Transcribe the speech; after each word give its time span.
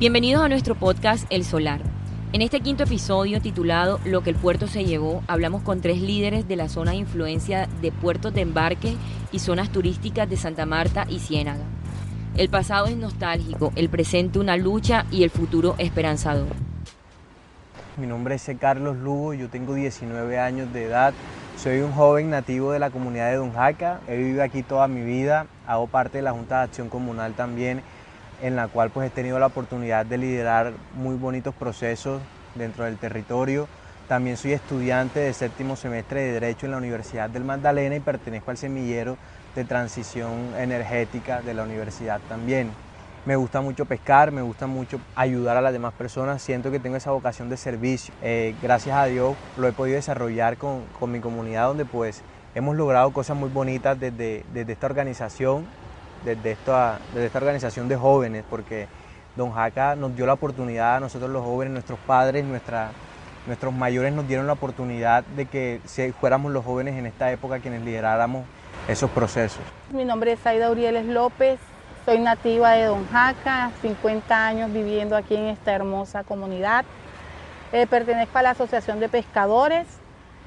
Bienvenidos 0.00 0.42
a 0.42 0.48
nuestro 0.48 0.74
podcast 0.74 1.24
El 1.30 1.44
Solar. 1.44 1.80
En 2.32 2.42
este 2.42 2.58
quinto 2.58 2.82
episodio 2.82 3.40
titulado 3.40 4.00
Lo 4.04 4.24
que 4.24 4.30
el 4.30 4.36
puerto 4.36 4.66
se 4.66 4.84
llevó, 4.84 5.22
hablamos 5.28 5.62
con 5.62 5.80
tres 5.80 6.00
líderes 6.00 6.48
de 6.48 6.56
la 6.56 6.68
zona 6.68 6.90
de 6.90 6.96
influencia 6.96 7.68
de 7.80 7.92
puertos 7.92 8.34
de 8.34 8.40
embarque 8.40 8.96
y 9.30 9.38
zonas 9.38 9.70
turísticas 9.70 10.28
de 10.28 10.36
Santa 10.36 10.66
Marta 10.66 11.06
y 11.08 11.20
Ciénaga. 11.20 11.62
El 12.36 12.48
pasado 12.48 12.86
es 12.86 12.96
nostálgico, 12.96 13.72
el 13.76 13.88
presente 13.88 14.40
una 14.40 14.56
lucha 14.56 15.06
y 15.12 15.22
el 15.22 15.30
futuro 15.30 15.76
esperanzador. 15.78 16.48
Mi 17.96 18.08
nombre 18.08 18.34
es 18.34 18.50
Carlos 18.58 18.96
Lugo, 18.96 19.32
yo 19.32 19.48
tengo 19.48 19.74
19 19.74 20.40
años 20.40 20.72
de 20.72 20.86
edad, 20.86 21.14
soy 21.56 21.78
un 21.78 21.92
joven 21.92 22.30
nativo 22.30 22.72
de 22.72 22.80
la 22.80 22.90
comunidad 22.90 23.30
de 23.30 23.36
Don 23.36 23.52
Jaca, 23.52 24.00
he 24.08 24.16
vivido 24.16 24.42
aquí 24.42 24.64
toda 24.64 24.88
mi 24.88 25.02
vida, 25.02 25.46
hago 25.68 25.86
parte 25.86 26.18
de 26.18 26.22
la 26.22 26.32
Junta 26.32 26.58
de 26.58 26.64
Acción 26.64 26.88
Comunal 26.88 27.34
también 27.34 27.80
en 28.44 28.56
la 28.56 28.68
cual 28.68 28.90
pues 28.90 29.06
he 29.06 29.10
tenido 29.10 29.38
la 29.38 29.46
oportunidad 29.46 30.04
de 30.04 30.18
liderar 30.18 30.74
muy 30.94 31.16
bonitos 31.16 31.54
procesos 31.54 32.20
dentro 32.54 32.84
del 32.84 32.98
territorio. 32.98 33.66
También 34.06 34.36
soy 34.36 34.52
estudiante 34.52 35.18
de 35.18 35.32
séptimo 35.32 35.76
semestre 35.76 36.20
de 36.20 36.32
Derecho 36.32 36.66
en 36.66 36.72
la 36.72 36.78
Universidad 36.78 37.30
del 37.30 37.42
Magdalena 37.42 37.96
y 37.96 38.00
pertenezco 38.00 38.50
al 38.50 38.58
semillero 38.58 39.16
de 39.54 39.64
transición 39.64 40.52
energética 40.58 41.40
de 41.40 41.54
la 41.54 41.62
universidad 41.62 42.20
también. 42.28 42.70
Me 43.24 43.34
gusta 43.36 43.62
mucho 43.62 43.86
pescar, 43.86 44.30
me 44.30 44.42
gusta 44.42 44.66
mucho 44.66 45.00
ayudar 45.16 45.56
a 45.56 45.62
las 45.62 45.72
demás 45.72 45.94
personas, 45.94 46.42
siento 46.42 46.70
que 46.70 46.78
tengo 46.78 46.96
esa 46.96 47.12
vocación 47.12 47.48
de 47.48 47.56
servicio. 47.56 48.12
Eh, 48.20 48.54
gracias 48.60 48.94
a 48.94 49.06
Dios 49.06 49.36
lo 49.56 49.66
he 49.68 49.72
podido 49.72 49.96
desarrollar 49.96 50.58
con, 50.58 50.82
con, 51.00 51.10
mi 51.10 51.20
comunidad 51.20 51.68
donde 51.68 51.86
pues 51.86 52.20
hemos 52.54 52.76
logrado 52.76 53.10
cosas 53.14 53.38
muy 53.38 53.48
bonitas 53.48 53.98
desde, 53.98 54.44
desde 54.52 54.74
esta 54.74 54.84
organización 54.84 55.64
desde 56.24 56.52
esta, 56.52 56.98
desde 57.12 57.26
esta 57.26 57.38
organización 57.38 57.88
de 57.88 57.96
jóvenes, 57.96 58.44
porque 58.48 58.86
Don 59.36 59.52
Jaca 59.52 59.96
nos 59.96 60.14
dio 60.14 60.26
la 60.26 60.34
oportunidad 60.34 61.00
nosotros 61.00 61.30
los 61.30 61.44
jóvenes, 61.44 61.72
nuestros 61.72 61.98
padres, 62.00 62.44
nuestros 62.44 63.74
mayores 63.74 64.12
nos 64.12 64.26
dieron 64.28 64.46
la 64.46 64.52
oportunidad 64.52 65.24
de 65.24 65.46
que 65.46 65.80
si 65.84 66.12
fuéramos 66.12 66.52
los 66.52 66.64
jóvenes 66.64 66.94
en 66.96 67.06
esta 67.06 67.30
época 67.30 67.58
quienes 67.58 67.82
lideráramos 67.82 68.44
esos 68.88 69.10
procesos. 69.10 69.62
Mi 69.92 70.04
nombre 70.04 70.32
es 70.32 70.46
Aida 70.46 70.70
Urieles 70.70 71.06
López, 71.06 71.58
soy 72.04 72.18
nativa 72.18 72.72
de 72.72 72.84
Don 72.84 73.08
Jaca, 73.08 73.70
50 73.82 74.46
años 74.46 74.72
viviendo 74.72 75.16
aquí 75.16 75.34
en 75.34 75.46
esta 75.46 75.72
hermosa 75.72 76.22
comunidad. 76.22 76.84
Eh, 77.72 77.86
pertenezco 77.86 78.38
a 78.38 78.42
la 78.42 78.50
Asociación 78.50 79.00
de 79.00 79.08
Pescadores, 79.08 79.86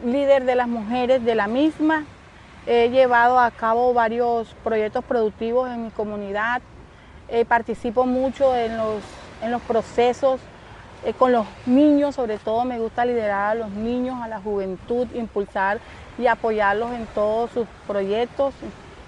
líder 0.05 0.45
de 0.45 0.55
las 0.55 0.67
mujeres 0.67 1.25
de 1.25 1.35
la 1.35 1.47
misma, 1.47 2.05
He 2.69 2.89
llevado 2.89 3.39
a 3.39 3.49
cabo 3.49 3.93
varios 3.93 4.53
proyectos 4.61 5.01
productivos 5.05 5.69
en 5.69 5.85
mi 5.85 5.89
comunidad, 5.89 6.61
eh, 7.29 7.45
participo 7.45 8.05
mucho 8.05 8.53
en 8.57 8.75
los, 8.75 9.01
en 9.41 9.51
los 9.51 9.61
procesos 9.61 10.41
eh, 11.05 11.13
con 11.13 11.31
los 11.31 11.45
niños, 11.65 12.15
sobre 12.15 12.37
todo 12.37 12.65
me 12.65 12.77
gusta 12.77 13.05
liderar 13.05 13.51
a 13.51 13.55
los 13.55 13.69
niños, 13.69 14.21
a 14.21 14.27
la 14.27 14.41
juventud, 14.41 15.07
impulsar 15.13 15.79
y 16.17 16.27
apoyarlos 16.27 16.91
en 16.91 17.05
todos 17.07 17.51
sus 17.51 17.67
proyectos 17.87 18.53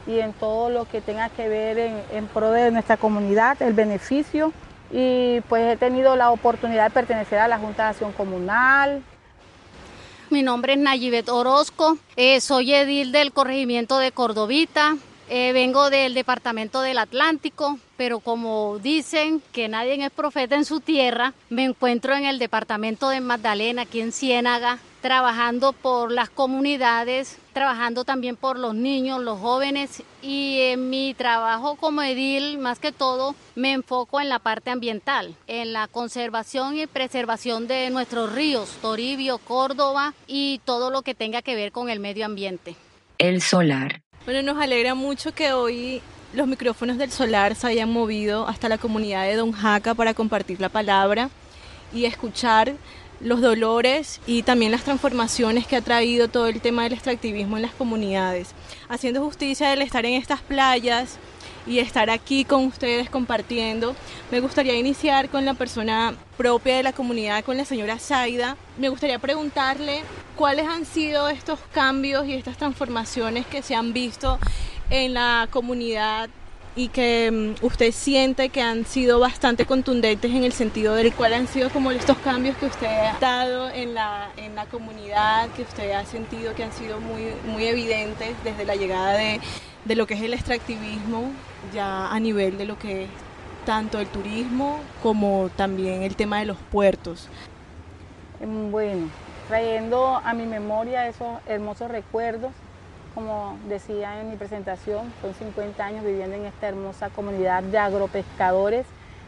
y 0.07 0.19
en 0.19 0.31
todo 0.31 0.69
lo 0.69 0.85
que 0.85 1.01
tenga 1.01 1.27
que 1.27 1.49
ver 1.49 1.79
en, 1.79 2.01
en 2.13 2.27
pro 2.27 2.51
de 2.51 2.71
nuestra 2.71 2.95
comunidad, 2.95 3.61
el 3.61 3.73
beneficio. 3.73 4.53
Y 4.89 5.41
pues 5.49 5.73
he 5.73 5.75
tenido 5.75 6.15
la 6.15 6.31
oportunidad 6.31 6.85
de 6.85 6.91
pertenecer 6.91 7.39
a 7.39 7.49
la 7.49 7.59
Junta 7.59 7.83
de 7.83 7.89
Acción 7.89 8.13
Comunal, 8.13 9.03
mi 10.31 10.43
nombre 10.43 10.73
es 10.73 10.79
Nayibet 10.79 11.29
Orozco, 11.29 11.97
eh, 12.15 12.39
soy 12.41 12.73
edil 12.73 13.11
del 13.11 13.31
corregimiento 13.31 13.97
de 13.97 14.11
Cordovita, 14.11 14.95
eh, 15.27 15.51
vengo 15.53 15.89
del 15.89 16.13
departamento 16.13 16.81
del 16.81 16.99
Atlántico, 16.99 17.79
pero 17.97 18.19
como 18.19 18.79
dicen 18.79 19.41
que 19.51 19.67
nadie 19.67 20.03
es 20.03 20.11
profeta 20.11 20.55
en 20.55 20.65
su 20.65 20.81
tierra, 20.81 21.33
me 21.49 21.63
encuentro 21.63 22.15
en 22.15 22.25
el 22.25 22.39
departamento 22.39 23.09
de 23.09 23.21
Magdalena, 23.21 23.83
aquí 23.83 24.01
en 24.01 24.11
Ciénaga, 24.11 24.79
trabajando 25.01 25.73
por 25.73 26.11
las 26.11 26.29
comunidades, 26.29 27.37
trabajando 27.59 28.05
también 28.05 28.37
por 28.37 28.57
los 28.57 28.73
niños, 28.73 29.21
los 29.21 29.37
jóvenes 29.37 30.01
y 30.21 30.61
en 30.61 30.89
mi 30.89 31.13
trabajo 31.13 31.75
como 31.75 32.01
edil, 32.01 32.57
más 32.57 32.79
que 32.79 32.93
todo, 32.93 33.35
me 33.55 33.73
enfoco 33.73 34.21
en 34.21 34.29
la 34.29 34.39
parte 34.39 34.69
ambiental, 34.69 35.35
en 35.45 35.73
la 35.73 35.89
conservación 35.89 36.79
y 36.79 36.87
preservación 36.87 37.67
de 37.67 37.89
nuestros 37.89 38.31
ríos, 38.31 38.77
Toribio, 38.81 39.39
Córdoba 39.39 40.13
y 40.25 40.61
todo 40.63 40.89
lo 40.89 41.01
que 41.01 41.13
tenga 41.13 41.41
que 41.41 41.55
ver 41.55 41.73
con 41.73 41.89
el 41.89 41.99
medio 41.99 42.25
ambiente. 42.25 42.77
El 43.17 43.41
solar. 43.41 44.03
Bueno, 44.23 44.41
nos 44.41 44.63
alegra 44.63 44.95
mucho 44.95 45.33
que 45.33 45.51
hoy 45.51 46.01
los 46.33 46.47
micrófonos 46.47 46.97
del 46.97 47.11
solar 47.11 47.55
se 47.55 47.67
hayan 47.67 47.91
movido 47.91 48.47
hasta 48.47 48.69
la 48.69 48.77
comunidad 48.77 49.25
de 49.25 49.35
Don 49.35 49.51
Jaca 49.51 49.95
para 49.95 50.13
compartir 50.13 50.61
la 50.61 50.69
palabra 50.69 51.29
y 51.93 52.05
escuchar 52.05 52.75
los 53.21 53.41
dolores 53.41 54.21
y 54.25 54.43
también 54.43 54.71
las 54.71 54.83
transformaciones 54.83 55.67
que 55.67 55.75
ha 55.75 55.81
traído 55.81 56.27
todo 56.27 56.47
el 56.47 56.61
tema 56.61 56.83
del 56.83 56.93
extractivismo 56.93 57.57
en 57.57 57.63
las 57.63 57.73
comunidades. 57.73 58.51
Haciendo 58.87 59.23
justicia 59.23 59.69
del 59.69 59.81
estar 59.81 60.05
en 60.05 60.13
estas 60.13 60.41
playas 60.41 61.17
y 61.67 61.79
estar 61.79 62.09
aquí 62.09 62.45
con 62.45 62.65
ustedes 62.65 63.09
compartiendo, 63.09 63.95
me 64.31 64.39
gustaría 64.39 64.75
iniciar 64.75 65.29
con 65.29 65.45
la 65.45 65.53
persona 65.53 66.15
propia 66.37 66.77
de 66.77 66.83
la 66.83 66.93
comunidad, 66.93 67.43
con 67.43 67.57
la 67.57 67.65
señora 67.65 67.99
Zaida. 67.99 68.57
Me 68.77 68.89
gustaría 68.89 69.19
preguntarle 69.19 70.01
cuáles 70.35 70.67
han 70.67 70.85
sido 70.85 71.29
estos 71.29 71.59
cambios 71.73 72.25
y 72.25 72.33
estas 72.33 72.57
transformaciones 72.57 73.45
que 73.45 73.61
se 73.61 73.75
han 73.75 73.93
visto 73.93 74.39
en 74.89 75.13
la 75.13 75.47
comunidad 75.51 76.29
y 76.75 76.89
que 76.89 77.55
mm, 77.61 77.65
usted 77.65 77.91
siente 77.91 78.49
que 78.49 78.61
han 78.61 78.85
sido 78.85 79.19
bastante 79.19 79.65
contundentes 79.65 80.31
en 80.31 80.43
el 80.43 80.53
sentido 80.53 80.95
del 80.95 81.13
cual 81.13 81.33
han 81.33 81.47
sido 81.47 81.69
como 81.69 81.91
estos 81.91 82.17
cambios 82.19 82.55
que 82.57 82.67
usted 82.67 82.87
ha 82.87 83.17
dado 83.19 83.69
en 83.69 83.93
la, 83.93 84.29
en 84.37 84.55
la 84.55 84.65
comunidad, 84.65 85.49
que 85.51 85.63
usted 85.63 85.91
ha 85.91 86.05
sentido 86.05 86.53
que 86.55 86.63
han 86.63 86.71
sido 86.71 86.99
muy, 86.99 87.33
muy 87.45 87.65
evidentes 87.65 88.35
desde 88.43 88.65
la 88.65 88.75
llegada 88.75 89.13
de, 89.13 89.39
de 89.85 89.95
lo 89.95 90.07
que 90.07 90.13
es 90.13 90.21
el 90.21 90.33
extractivismo, 90.33 91.31
ya 91.73 92.11
a 92.11 92.19
nivel 92.19 92.57
de 92.57 92.65
lo 92.65 92.77
que 92.77 93.03
es 93.03 93.09
tanto 93.65 93.99
el 93.99 94.07
turismo 94.07 94.79
como 95.03 95.49
también 95.55 96.03
el 96.03 96.15
tema 96.15 96.39
de 96.39 96.45
los 96.45 96.57
puertos. 96.57 97.27
Mm, 98.39 98.71
bueno, 98.71 99.09
trayendo 99.47 100.21
a 100.23 100.33
mi 100.33 100.45
memoria 100.45 101.07
esos 101.07 101.39
hermosos 101.45 101.91
recuerdos 101.91 102.51
como 103.15 103.57
decía 103.67 104.21
en 104.21 104.29
mi 104.29 104.35
presentación, 104.35 105.11
son 105.21 105.33
50 105.33 105.83
años 105.83 106.05
viviendo 106.05 106.35
en 106.35 106.45
esta 106.45 106.67
hermosa 106.67 107.09
comunidad 107.09 107.63
de 107.63 107.77
agropescadores 107.77 108.85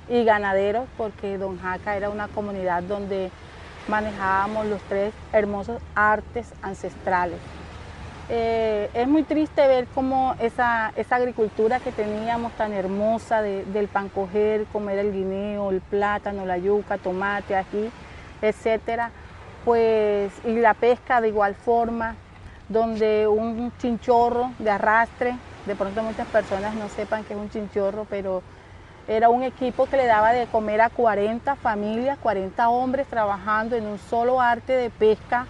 y 0.09 0.23
ganaderos, 0.23 0.87
porque 0.97 1.37
Don 1.37 1.59
Jaca 1.59 1.95
era 1.95 2.09
una 2.09 2.27
comunidad 2.27 2.83
donde 2.83 3.31
manejábamos 3.87 4.67
los 4.67 4.81
tres 4.83 5.13
hermosos 5.33 5.81
artes 5.95 6.53
ancestrales. 6.61 7.39
Eh, 8.33 8.89
es 8.93 9.07
muy 9.09 9.23
triste 9.23 9.67
ver 9.67 9.87
cómo 9.93 10.35
esa, 10.39 10.93
agricultura 11.09 11.81
que 11.81 11.91
teníamos 11.91 12.53
tan 12.53 12.71
hermosa 12.71 13.41
del 13.41 13.89
pan 13.89 14.07
coger, 14.07 14.65
comer 14.71 14.99
el 14.99 15.11
guineo, 15.11 15.69
el 15.69 15.81
plátano, 15.81 16.45
la 16.45 16.57
yuca, 16.57 16.97
tomate, 16.97 17.57
ají, 17.57 17.91
etcétera, 18.41 19.11
pues, 19.65 20.31
y 20.45 20.55
la 20.55 20.73
pesca 20.73 21.19
de 21.19 21.27
igual 21.27 21.55
forma, 21.55 22.15
donde 22.71 23.27
un 23.27 23.71
chinchorro 23.77 24.51
de 24.59 24.71
arrastre, 24.71 25.35
de 25.65 25.75
pronto 25.75 26.01
muchas 26.03 26.27
personas 26.27 26.73
no 26.75 26.87
sepan 26.89 27.23
que 27.23 27.33
es 27.33 27.39
un 27.39 27.49
chinchorro, 27.49 28.05
pero 28.09 28.41
era 29.07 29.29
un 29.29 29.43
equipo 29.43 29.87
que 29.87 29.97
le 29.97 30.05
daba 30.05 30.31
de 30.31 30.47
comer 30.47 30.79
a 30.79 30.89
40 30.89 31.55
familias, 31.57 32.17
40 32.19 32.69
hombres 32.69 33.07
trabajando 33.07 33.75
en 33.75 33.85
un 33.85 33.99
solo 33.99 34.39
arte 34.39 34.73
de 34.73 34.89
pesca 34.89 35.47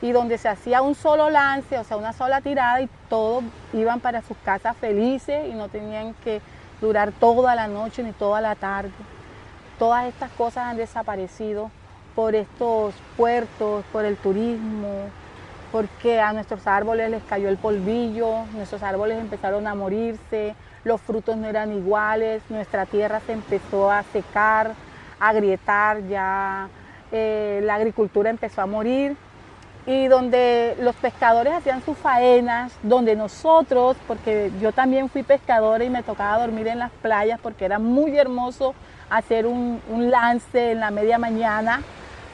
y 0.00 0.12
donde 0.12 0.38
se 0.38 0.48
hacía 0.48 0.80
un 0.80 0.94
solo 0.94 1.28
lance, 1.28 1.78
o 1.78 1.84
sea, 1.84 1.96
una 1.96 2.12
sola 2.12 2.40
tirada 2.40 2.80
y 2.80 2.88
todos 3.08 3.44
iban 3.72 4.00
para 4.00 4.22
sus 4.22 4.36
casas 4.38 4.76
felices 4.78 5.46
y 5.48 5.54
no 5.54 5.68
tenían 5.68 6.14
que 6.24 6.40
durar 6.80 7.12
toda 7.12 7.54
la 7.54 7.68
noche 7.68 8.02
ni 8.02 8.12
toda 8.12 8.40
la 8.40 8.54
tarde. 8.54 8.90
Todas 9.78 10.06
estas 10.06 10.30
cosas 10.32 10.64
han 10.64 10.76
desaparecido 10.76 11.70
por 12.14 12.34
estos 12.34 12.94
puertos, 13.16 13.84
por 13.92 14.04
el 14.04 14.16
turismo, 14.16 15.10
porque 15.74 16.20
a 16.20 16.32
nuestros 16.32 16.68
árboles 16.68 17.10
les 17.10 17.24
cayó 17.24 17.48
el 17.48 17.56
polvillo, 17.56 18.44
nuestros 18.54 18.80
árboles 18.84 19.18
empezaron 19.18 19.66
a 19.66 19.74
morirse, 19.74 20.54
los 20.84 21.00
frutos 21.00 21.36
no 21.36 21.48
eran 21.48 21.72
iguales, 21.72 22.42
nuestra 22.48 22.86
tierra 22.86 23.18
se 23.26 23.32
empezó 23.32 23.90
a 23.90 24.04
secar, 24.04 24.70
a 25.18 25.28
agrietar, 25.30 26.06
ya 26.06 26.68
eh, 27.10 27.58
la 27.64 27.74
agricultura 27.74 28.30
empezó 28.30 28.62
a 28.62 28.66
morir. 28.66 29.16
Y 29.84 30.06
donde 30.06 30.76
los 30.78 30.94
pescadores 30.94 31.52
hacían 31.52 31.84
sus 31.84 31.98
faenas, 31.98 32.72
donde 32.84 33.16
nosotros, 33.16 33.96
porque 34.06 34.52
yo 34.60 34.70
también 34.70 35.08
fui 35.08 35.24
pescadora 35.24 35.82
y 35.82 35.90
me 35.90 36.04
tocaba 36.04 36.38
dormir 36.38 36.68
en 36.68 36.78
las 36.78 36.92
playas 37.02 37.40
porque 37.42 37.64
era 37.64 37.80
muy 37.80 38.16
hermoso 38.16 38.76
hacer 39.10 39.44
un, 39.44 39.82
un 39.90 40.12
lance 40.12 40.70
en 40.70 40.78
la 40.78 40.92
media 40.92 41.18
mañana, 41.18 41.82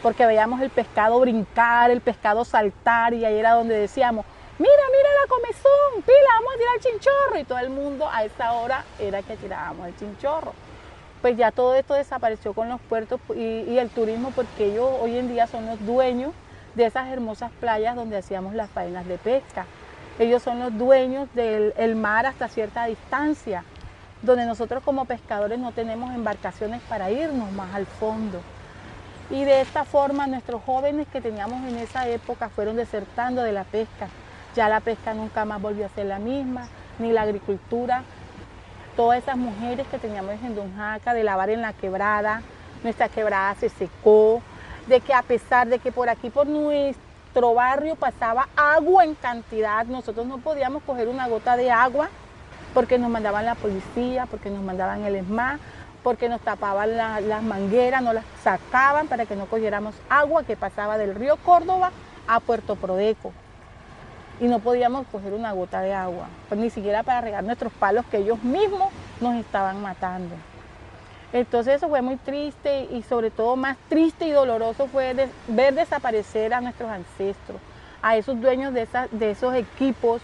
porque 0.03 0.27
veíamos 0.27 0.61
el 0.61 0.71
pescado 0.71 1.21
brincar, 1.21 1.91
el 1.91 2.01
pescado 2.01 2.45
saltar 2.45 3.15
y 3.15 3.25
ahí 3.25 3.39
era 3.39 3.53
donde 3.53 3.79
decíamos, 3.79 4.25
mira, 4.59 4.73
mira 4.91 5.09
la 5.23 5.29
comezón, 5.29 6.03
pila, 6.05 6.31
vamos 6.39 6.55
a 6.55 6.59
tirar 6.59 6.75
el 6.77 6.83
chinchorro 6.83 7.39
y 7.39 7.45
todo 7.45 7.59
el 7.59 7.71
mundo 7.71 8.09
a 8.11 8.25
esa 8.25 8.53
hora 8.53 8.85
era 8.99 9.23
que 9.23 9.37
tirábamos 9.37 9.87
el 9.87 9.97
chinchorro. 9.97 10.53
pues 11.21 11.37
ya 11.37 11.51
todo 11.51 11.75
esto 11.75 11.95
desapareció 11.95 12.55
con 12.55 12.71
los 12.71 12.81
puertos 12.81 13.21
y, 13.37 13.77
el 13.77 13.91
turismo 13.91 14.33
porque 14.35 14.67
ellos 14.67 14.89
hoy 15.01 15.19
en 15.19 15.29
día 15.29 15.47
son 15.47 15.67
los 15.67 15.85
dueños 15.85 16.33
de 16.75 16.87
esas 16.87 17.09
hermosas 17.09 17.51
playas 17.61 17.95
donde 17.95 18.17
hacíamos 18.17 18.55
las 18.55 18.71
faenas 18.71 19.07
de 19.07 19.19
pesca. 19.19 19.67
Ellos 20.19 20.43
son 20.43 20.61
los 20.61 20.77
dueños 20.77 21.29
del 21.35 21.97
mar 21.97 22.27
hasta 22.27 22.49
cierta 22.49 22.85
distancia, 22.87 23.65
donde 24.23 24.47
nosotros 24.47 24.83
como 24.83 25.05
pescadores 25.05 25.59
no 25.59 25.73
tenemos 25.73 26.15
embarcaciones 26.15 26.81
para 26.89 27.11
irnos 27.11 27.51
más 27.53 27.75
al 27.75 27.87
fondo. 27.87 28.41
Y 29.31 29.45
de 29.45 29.61
esta 29.61 29.85
forma 29.85 30.27
nuestros 30.27 30.63
jóvenes 30.65 31.07
que 31.09 31.21
teníamos 31.21 31.63
en 31.69 31.77
esa 31.79 32.09
época 32.09 32.49
fueron 32.49 32.77
desertando 32.77 33.43
de 33.43 33.53
la 33.53 33.65
pesca. 33.65 34.09
Ya 34.57 34.69
la 34.69 34.81
pesca 34.81 35.15
nunca 35.15 35.45
más 35.45 35.63
volvió 35.63 35.87
a 35.87 35.89
ser 35.91 36.07
la 36.07 36.19
misma, 36.19 36.67
ni 36.99 37.13
la 37.13 37.23
agricultura. 37.23 38.03
Todas 38.97 39.23
esas 39.23 39.37
mujeres 39.37 39.87
que 39.89 39.99
teníamos 39.99 40.35
en 40.43 40.57
Don 40.57 40.77
Jaca 40.77 41.15
de 41.15 41.23
lavar 41.23 41.51
en 41.51 41.63
la 41.63 41.73
quebrada, 41.73 42.43
nuestra 42.83 43.09
quebrada 43.09 43.55
se 43.55 43.69
secó, 43.69 44.43
de 44.89 45.01
que 45.01 45.15
a 45.15 45.23
pesar 45.23 45.69
de 45.69 45.79
que 45.79 45.93
por 45.93 46.09
aquí, 46.09 46.31
por 46.31 46.49
nuestro 46.49 47.55
barrio 47.55 47.95
pasaba 47.95 48.49
agua 48.57 49.05
en 49.05 49.15
cantidad, 49.15 49.87
nosotros 49.87 50.27
no 50.27 50.39
podíamos 50.39 50.83
coger 50.83 51.09
una 51.09 51.29
gota 51.29 51.57
de 51.57 51.71
agua 51.71 52.09
porque 52.75 52.99
nos 52.99 53.11
mandaban 53.11 53.45
la 53.45 53.55
policía, 53.55 54.27
porque 54.27 54.51
nos 54.51 54.63
mandaban 54.63 55.05
el 55.05 55.17
ESMA, 55.17 55.59
porque 56.03 56.29
nos 56.29 56.41
tapaban 56.41 56.97
las 56.97 57.43
mangueras, 57.43 58.03
nos 58.03 58.15
las 58.15 58.25
sacaban 58.43 59.09
para 59.09 59.27
que 59.27 59.37
no 59.37 59.47
cogiéramos 59.47 59.95
agua 60.09 60.45
que 60.45 60.57
pasaba 60.57 60.99
del 60.99 61.15
río 61.15 61.37
Córdoba 61.37 61.91
a 62.27 62.41
Puerto 62.41 62.77
Prodeco. 62.77 63.33
Y 64.41 64.45
no 64.45 64.59
podíamos 64.59 65.07
coger 65.09 65.35
una 65.35 65.53
gota 65.53 65.83
de 65.83 65.93
agua, 65.93 66.27
pues 66.49 66.61
ni 66.61 66.71
siquiera 66.71 67.03
para 67.03 67.21
regar 67.21 67.45
nuestros 67.45 67.73
palos 67.73 68.07
que 68.07 68.19
ellos 68.19 68.43
mismos 68.43 68.91
nos 69.21 69.35
estaban 69.35 69.83
matando. 69.83 70.35
Entonces 71.33 71.77
eso 71.77 71.89
fue 71.89 72.03
muy 72.03 72.17
triste 72.17 72.89
y 72.91 73.03
sobre 73.03 73.31
todo 73.31 73.55
más 73.55 73.77
triste 73.89 74.27
y 74.27 74.31
doloroso 74.31 74.89
fue 74.89 75.29
ver 75.47 75.75
desaparecer 75.75 76.55
a 76.55 76.61
nuestros 76.61 76.91
ancestros, 76.91 77.59
a 78.03 78.17
esos 78.17 78.41
dueños 78.41 78.73
de 78.73 79.31
esos 79.31 79.55
equipos 79.55 80.23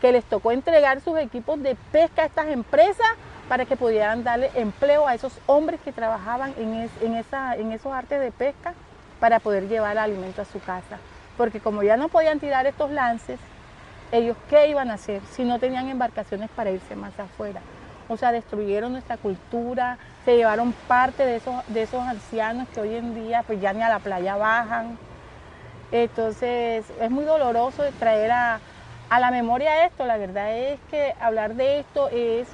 que 0.00 0.12
les 0.12 0.24
tocó 0.24 0.50
entregar 0.50 1.00
sus 1.00 1.18
equipos 1.18 1.62
de 1.62 1.76
pesca 1.92 2.22
a 2.22 2.26
estas 2.26 2.48
empresas 2.48 3.06
para 3.48 3.64
que 3.64 3.76
pudieran 3.76 4.24
darle 4.24 4.50
empleo 4.54 5.08
a 5.08 5.14
esos 5.14 5.32
hombres 5.46 5.80
que 5.80 5.92
trabajaban 5.92 6.54
en, 6.58 6.88
en, 7.00 7.14
esa, 7.14 7.56
en 7.56 7.72
esos 7.72 7.92
artes 7.92 8.20
de 8.20 8.30
pesca 8.30 8.74
para 9.20 9.40
poder 9.40 9.68
llevar 9.68 9.96
alimento 9.98 10.42
a 10.42 10.44
su 10.44 10.60
casa. 10.60 10.98
Porque 11.36 11.60
como 11.60 11.82
ya 11.82 11.96
no 11.96 12.08
podían 12.08 12.40
tirar 12.40 12.66
estos 12.66 12.90
lances, 12.90 13.38
ellos 14.12 14.36
qué 14.50 14.68
iban 14.68 14.90
a 14.90 14.94
hacer 14.94 15.20
si 15.32 15.44
no 15.44 15.58
tenían 15.58 15.88
embarcaciones 15.88 16.50
para 16.50 16.70
irse 16.70 16.94
más 16.94 17.18
afuera. 17.18 17.60
O 18.08 18.16
sea, 18.16 18.32
destruyeron 18.32 18.92
nuestra 18.92 19.16
cultura, 19.18 19.98
se 20.24 20.36
llevaron 20.36 20.72
parte 20.72 21.24
de 21.24 21.36
esos, 21.36 21.54
de 21.68 21.82
esos 21.82 22.02
ancianos 22.02 22.66
que 22.68 22.80
hoy 22.80 22.94
en 22.94 23.14
día 23.14 23.42
pues 23.46 23.60
ya 23.60 23.72
ni 23.72 23.82
a 23.82 23.88
la 23.88 23.98
playa 23.98 24.36
bajan. 24.36 24.98
Entonces 25.92 26.84
es 27.00 27.10
muy 27.10 27.24
doloroso 27.24 27.82
traer 27.98 28.30
a, 28.30 28.60
a 29.10 29.20
la 29.20 29.30
memoria 29.30 29.84
esto. 29.86 30.06
La 30.06 30.16
verdad 30.16 30.56
es 30.56 30.78
que 30.90 31.14
hablar 31.20 31.54
de 31.54 31.80
esto 31.80 32.08
es 32.08 32.48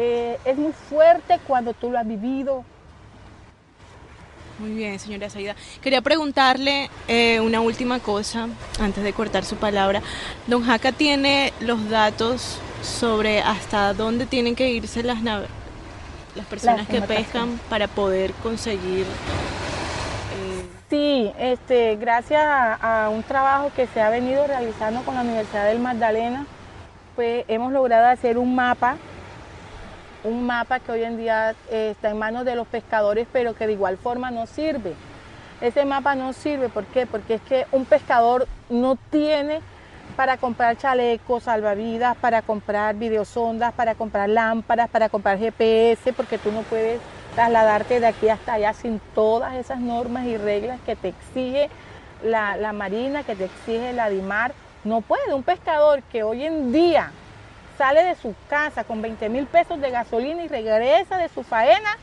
eh, 0.00 0.38
es 0.44 0.56
muy 0.56 0.72
fuerte 0.72 1.40
cuando 1.44 1.74
tú 1.74 1.90
lo 1.90 1.98
has 1.98 2.06
vivido. 2.06 2.64
Muy 4.60 4.70
bien, 4.70 4.96
señora 5.00 5.28
Saida. 5.28 5.56
Quería 5.82 6.00
preguntarle 6.02 6.88
eh, 7.08 7.40
una 7.40 7.60
última 7.60 7.98
cosa 7.98 8.48
antes 8.78 9.02
de 9.02 9.12
cortar 9.12 9.44
su 9.44 9.56
palabra. 9.56 10.00
Don 10.46 10.62
Jaca 10.62 10.92
tiene 10.92 11.52
los 11.58 11.90
datos 11.90 12.60
sobre 12.80 13.40
hasta 13.40 13.92
dónde 13.92 14.26
tienen 14.26 14.54
que 14.54 14.70
irse 14.70 15.02
las 15.02 15.18
las 15.22 16.46
personas 16.48 16.86
que 16.86 17.02
pescan 17.02 17.58
para 17.68 17.88
poder 17.88 18.32
conseguir. 18.34 19.04
Eh, 19.04 20.64
sí, 20.90 21.32
este, 21.40 21.96
gracias 21.96 22.40
a, 22.40 23.10
un 23.12 23.24
trabajo 23.24 23.72
que 23.74 23.88
se 23.88 24.00
ha 24.00 24.10
venido 24.10 24.46
realizando 24.46 25.02
con 25.02 25.16
la 25.16 25.22
Universidad 25.22 25.66
del 25.66 25.80
Magdalena, 25.80 26.46
pues 27.16 27.44
hemos 27.48 27.72
logrado 27.72 28.06
hacer 28.06 28.38
un 28.38 28.54
mapa 28.54 28.96
un 30.24 30.46
mapa 30.46 30.80
que 30.80 30.92
hoy 30.92 31.04
en 31.04 31.16
día 31.16 31.54
eh, 31.70 31.90
está 31.92 32.10
en 32.10 32.18
manos 32.18 32.44
de 32.44 32.54
los 32.54 32.66
pescadores, 32.66 33.26
pero 33.32 33.54
que 33.54 33.66
de 33.66 33.72
igual 33.74 33.96
forma 33.96 34.30
no 34.30 34.46
sirve. 34.46 34.94
Ese 35.60 35.84
mapa 35.84 36.14
no 36.14 36.32
sirve, 36.32 36.68
¿por 36.68 36.84
qué? 36.86 37.06
Porque 37.06 37.34
es 37.34 37.42
que 37.42 37.66
un 37.72 37.84
pescador 37.84 38.46
no 38.68 38.96
tiene 39.10 39.60
para 40.16 40.36
comprar 40.36 40.76
chalecos, 40.76 41.44
salvavidas, 41.44 42.16
para 42.16 42.42
comprar 42.42 42.94
videosondas, 42.96 43.72
para 43.72 43.94
comprar 43.94 44.28
lámparas, 44.28 44.88
para 44.88 45.08
comprar 45.08 45.38
GPS, 45.38 46.12
porque 46.12 46.38
tú 46.38 46.50
no 46.52 46.62
puedes 46.62 47.00
trasladarte 47.34 48.00
de 48.00 48.06
aquí 48.06 48.28
hasta 48.28 48.54
allá 48.54 48.72
sin 48.72 49.00
todas 49.14 49.54
esas 49.54 49.80
normas 49.80 50.26
y 50.26 50.36
reglas 50.36 50.80
que 50.84 50.96
te 50.96 51.08
exige 51.08 51.70
la, 52.22 52.56
la 52.56 52.72
Marina, 52.72 53.22
que 53.22 53.36
te 53.36 53.44
exige 53.44 53.92
la 53.92 54.10
DIMAR. 54.10 54.52
No 54.84 55.00
puede. 55.00 55.34
Un 55.34 55.42
pescador 55.42 56.02
que 56.04 56.22
hoy 56.22 56.44
en 56.44 56.72
día 56.72 57.12
sale 57.78 58.02
de 58.02 58.16
su 58.16 58.34
casa 58.50 58.84
con 58.84 59.00
20 59.00 59.28
mil 59.28 59.46
pesos 59.46 59.80
de 59.80 59.90
gasolina 59.90 60.42
y 60.42 60.48
regresa 60.48 61.16
de 61.16 61.28
su 61.28 61.44
faena 61.44 61.96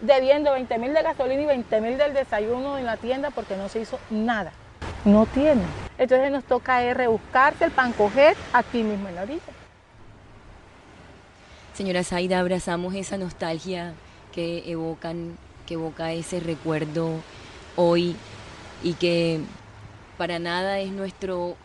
debiendo 0.00 0.52
20 0.52 0.76
mil 0.78 0.92
de 0.92 1.02
gasolina 1.02 1.42
y 1.42 1.46
20 1.46 1.80
mil 1.80 1.96
del 1.96 2.12
desayuno 2.12 2.76
en 2.76 2.84
la 2.84 2.96
tienda 2.96 3.30
porque 3.30 3.56
no 3.56 3.68
se 3.68 3.80
hizo 3.80 3.98
nada. 4.10 4.52
No 5.04 5.24
tiene. 5.26 5.62
Entonces 5.96 6.32
nos 6.32 6.44
toca 6.44 6.92
rebuscarse 6.92 7.64
el 7.64 7.70
pan 7.70 7.92
coger 7.92 8.36
aquí 8.52 8.82
mismo 8.82 9.08
en 9.08 9.14
la 9.14 9.22
orilla. 9.22 9.40
Señora 11.74 12.04
Zaida, 12.04 12.40
abrazamos 12.40 12.94
esa 12.94 13.16
nostalgia 13.16 13.94
que 14.32 14.70
evocan, 14.70 15.38
que 15.66 15.74
evoca 15.74 16.12
ese 16.12 16.40
recuerdo 16.40 17.20
hoy 17.76 18.16
y 18.82 18.94
que 18.94 19.40
para 20.18 20.38
nada 20.38 20.78
es 20.78 20.90
nuestro, 20.90 21.56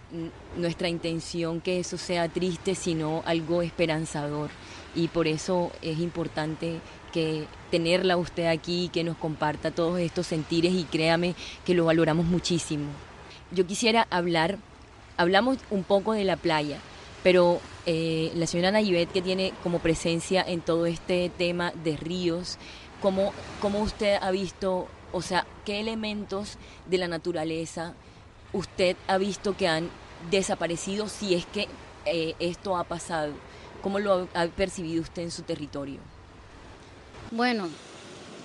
nuestra 0.58 0.90
intención 0.90 1.62
que 1.62 1.80
eso 1.80 1.98
sea 1.98 2.28
triste, 2.30 2.76
sino 2.76 3.24
algo 3.26 3.62
esperanzador. 3.62 4.50
Y 4.96 5.08
por 5.08 5.28
eso 5.28 5.72
es 5.82 6.00
importante 6.00 6.80
que 7.12 7.46
tenerla 7.72 8.18
usted 8.18 8.48
aquí, 8.48 8.90
que 8.92 9.04
nos 9.04 9.18
comparta 9.18 9.72
todos 9.72 10.00
estos 10.00 10.28
sentires 10.28 10.74
y 10.74 10.84
créame 10.84 11.36
que 11.66 11.74
lo 11.74 11.86
valoramos 11.86 12.26
muchísimo. 12.26 12.86
Yo 13.52 13.66
quisiera 13.66 14.08
hablar, 14.10 14.58
hablamos 15.18 15.58
un 15.70 15.84
poco 15.84 16.14
de 16.14 16.24
la 16.24 16.38
playa, 16.38 16.78
pero 17.24 17.60
eh, 17.86 18.32
la 18.36 18.48
señora 18.48 18.72
Nayivet 18.72 19.12
que 19.12 19.22
tiene 19.22 19.54
como 19.64 19.80
presencia 19.80 20.44
en 20.46 20.62
todo 20.62 20.86
este 20.86 21.32
tema 21.38 21.72
de 21.84 21.98
ríos, 21.98 22.58
¿cómo, 23.02 23.34
¿cómo 23.62 23.80
usted 23.80 24.18
ha 24.22 24.32
visto, 24.32 24.88
o 25.12 25.22
sea, 25.22 25.46
qué 25.66 25.80
elementos 25.80 26.58
de 26.88 26.98
la 26.98 27.08
naturaleza 27.08 27.94
usted 28.54 28.96
ha 29.08 29.18
visto 29.18 29.56
que 29.56 29.68
han 29.68 29.90
desaparecido 30.30 31.08
si 31.08 31.36
es 31.36 31.46
que 31.46 31.68
eh, 32.06 32.36
esto 32.40 32.78
ha 32.78 32.84
pasado? 32.84 33.34
¿Cómo 33.82 34.00
lo 34.00 34.28
ha, 34.34 34.48
percibido 34.48 35.02
usted 35.02 35.24
en 35.24 35.32
su 35.32 35.44
territorio? 35.44 36.00
Bueno, 37.32 37.70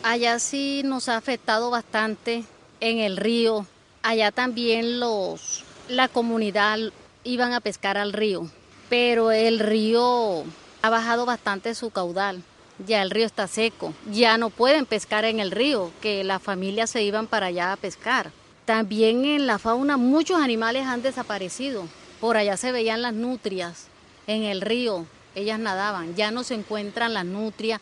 allá 0.02 0.38
sí 0.38 0.82
nos 0.84 1.08
ha 1.08 1.16
afectado 1.16 1.70
bastante 1.70 2.44
en 2.80 2.98
el 2.98 3.16
río. 3.16 3.66
Allá 4.02 4.30
también 4.30 5.00
los 5.00 5.64
la 5.88 6.08
comunidad 6.08 6.78
iban 7.24 7.52
a 7.52 7.60
pescar 7.60 7.98
al 7.98 8.12
río, 8.12 8.48
pero 8.88 9.32
el 9.32 9.58
río 9.58 10.44
ha 10.82 10.90
bajado 10.90 11.26
bastante 11.26 11.74
su 11.74 11.90
caudal. 11.90 12.42
Ya 12.84 13.02
el 13.02 13.10
río 13.10 13.26
está 13.26 13.46
seco, 13.46 13.94
ya 14.10 14.36
no 14.36 14.50
pueden 14.50 14.84
pescar 14.84 15.24
en 15.24 15.38
el 15.38 15.52
río, 15.52 15.92
que 16.00 16.24
las 16.24 16.42
familias 16.42 16.90
se 16.90 17.02
iban 17.02 17.28
para 17.28 17.46
allá 17.46 17.72
a 17.72 17.76
pescar. 17.76 18.32
También 18.64 19.24
en 19.26 19.46
la 19.46 19.58
fauna 19.58 19.96
muchos 19.96 20.40
animales 20.40 20.86
han 20.86 21.02
desaparecido. 21.02 21.86
Por 22.20 22.36
allá 22.36 22.56
se 22.56 22.72
veían 22.72 23.02
las 23.02 23.12
nutrias 23.12 23.88
en 24.26 24.44
el 24.44 24.62
río, 24.62 25.06
ellas 25.34 25.58
nadaban. 25.58 26.14
Ya 26.14 26.30
no 26.30 26.44
se 26.44 26.54
encuentran 26.54 27.12
las 27.12 27.26
nutrias, 27.26 27.80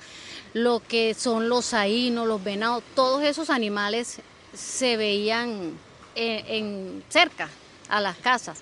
lo 0.55 0.81
que 0.81 1.15
son 1.15 1.49
los 1.49 1.67
saínos, 1.67 2.27
los 2.27 2.43
venados, 2.43 2.83
todos 2.95 3.23
esos 3.23 3.51
animales 3.51 4.19
se 4.53 4.97
veían 4.97 5.73
en, 6.15 7.05
cerca 7.09 7.49
a 7.89 8.01
las 8.01 8.17
casas. 8.17 8.61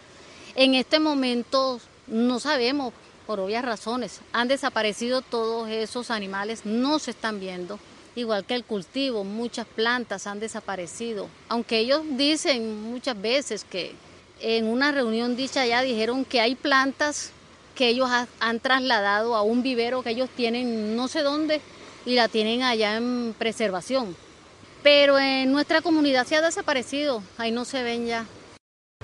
En 0.54 0.74
este 0.74 1.00
momento 1.00 1.80
no 2.06 2.38
sabemos, 2.38 2.92
por 3.26 3.40
obvias 3.40 3.64
razones, 3.64 4.20
han 4.32 4.48
desaparecido 4.48 5.22
todos 5.22 5.68
esos 5.70 6.10
animales, 6.10 6.66
no 6.66 6.98
se 6.98 7.12
están 7.12 7.40
viendo 7.40 7.78
igual 8.14 8.44
que 8.44 8.54
el 8.54 8.64
cultivo, 8.64 9.24
muchas 9.24 9.66
plantas 9.66 10.26
han 10.26 10.40
desaparecido. 10.40 11.28
Aunque 11.48 11.78
ellos 11.78 12.02
dicen 12.10 12.82
muchas 12.82 13.20
veces 13.20 13.64
que 13.64 13.94
en 14.40 14.66
una 14.66 14.92
reunión 14.92 15.36
dicha 15.36 15.66
ya 15.66 15.82
dijeron 15.82 16.24
que 16.24 16.40
hay 16.40 16.54
plantas 16.54 17.32
que 17.74 17.88
ellos 17.88 18.10
han 18.40 18.60
trasladado 18.60 19.34
a 19.34 19.42
un 19.42 19.62
vivero 19.62 20.02
que 20.02 20.10
ellos 20.10 20.28
tienen 20.36 20.96
no 20.96 21.08
sé 21.08 21.22
dónde 21.22 21.60
y 22.04 22.14
la 22.14 22.28
tienen 22.28 22.62
allá 22.62 22.96
en 22.96 23.34
preservación. 23.38 24.16
Pero 24.82 25.18
en 25.18 25.52
nuestra 25.52 25.82
comunidad 25.82 26.26
se 26.26 26.36
ha 26.36 26.40
desaparecido, 26.40 27.22
ahí 27.36 27.50
no 27.52 27.64
se 27.64 27.82
ven 27.82 28.06
ya. 28.06 28.26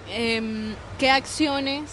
Em, 0.09 0.75
¿Qué 0.99 1.11
acciones 1.11 1.91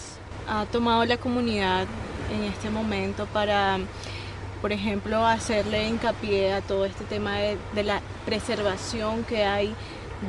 ha 0.48 0.66
tomado 0.66 1.04
la 1.04 1.16
comunidad 1.16 1.86
en 2.32 2.44
este 2.44 2.70
momento 2.70 3.26
para 3.26 3.78
por 4.60 4.72
ejemplo, 4.72 5.26
hacerle 5.26 5.88
hincapié 5.88 6.52
a 6.52 6.60
todo 6.60 6.84
este 6.84 7.04
tema 7.04 7.36
de, 7.38 7.82
la 7.82 8.00
preservación 8.24 9.24
que 9.24 9.44
hay 9.44 9.74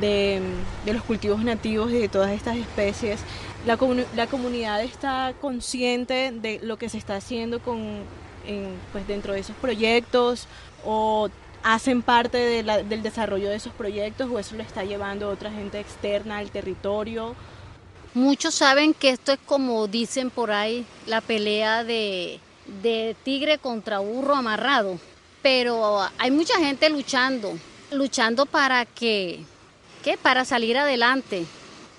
de, 0.00 0.40
los 0.86 1.02
cultivos 1.02 1.42
nativos 1.42 1.90
y 1.90 1.98
de 1.98 2.08
todas 2.08 2.32
estas 2.32 2.56
especies. 2.56 3.20
La, 3.66 3.76
comunidad 3.76 4.82
está 4.82 5.34
consciente 5.40 6.32
de 6.32 6.60
lo 6.62 6.76
que 6.76 6.88
se 6.88 6.98
está 6.98 7.16
haciendo 7.16 7.60
con, 7.60 8.02
pues 8.92 9.06
dentro 9.06 9.32
de 9.32 9.40
esos 9.40 9.56
proyectos 9.56 10.46
o 10.84 11.28
hacen 11.62 12.02
parte 12.02 12.38
del 12.38 13.02
desarrollo 13.02 13.48
de 13.48 13.56
esos 13.56 13.72
proyectos 13.72 14.30
o 14.30 14.38
eso 14.38 14.54
lo 14.54 14.62
está 14.62 14.84
llevando 14.84 15.28
otra 15.28 15.50
gente 15.50 15.80
externa 15.80 16.38
al 16.38 16.50
territorio. 16.50 17.34
Muchos 18.14 18.54
saben 18.54 18.94
que 18.94 19.10
esto 19.10 19.32
es 19.32 19.38
como 19.44 19.88
dicen 19.88 20.30
por 20.30 20.50
ahí, 20.50 20.86
la 21.06 21.20
pelea 21.20 21.84
de, 21.84 22.40
de 22.82 23.16
tigre 23.22 23.58
contra 23.58 23.98
burro 23.98 24.34
amarrado, 24.34 24.98
pero 25.42 26.00
hay 26.18 26.30
mucha 26.30 26.58
gente 26.58 26.90
luchando, 26.90 27.56
luchando 27.90 28.46
para 28.46 28.84
que, 28.84 29.44
¿qué? 30.02 30.16
Para 30.16 30.44
salir 30.44 30.76
adelante, 30.76 31.46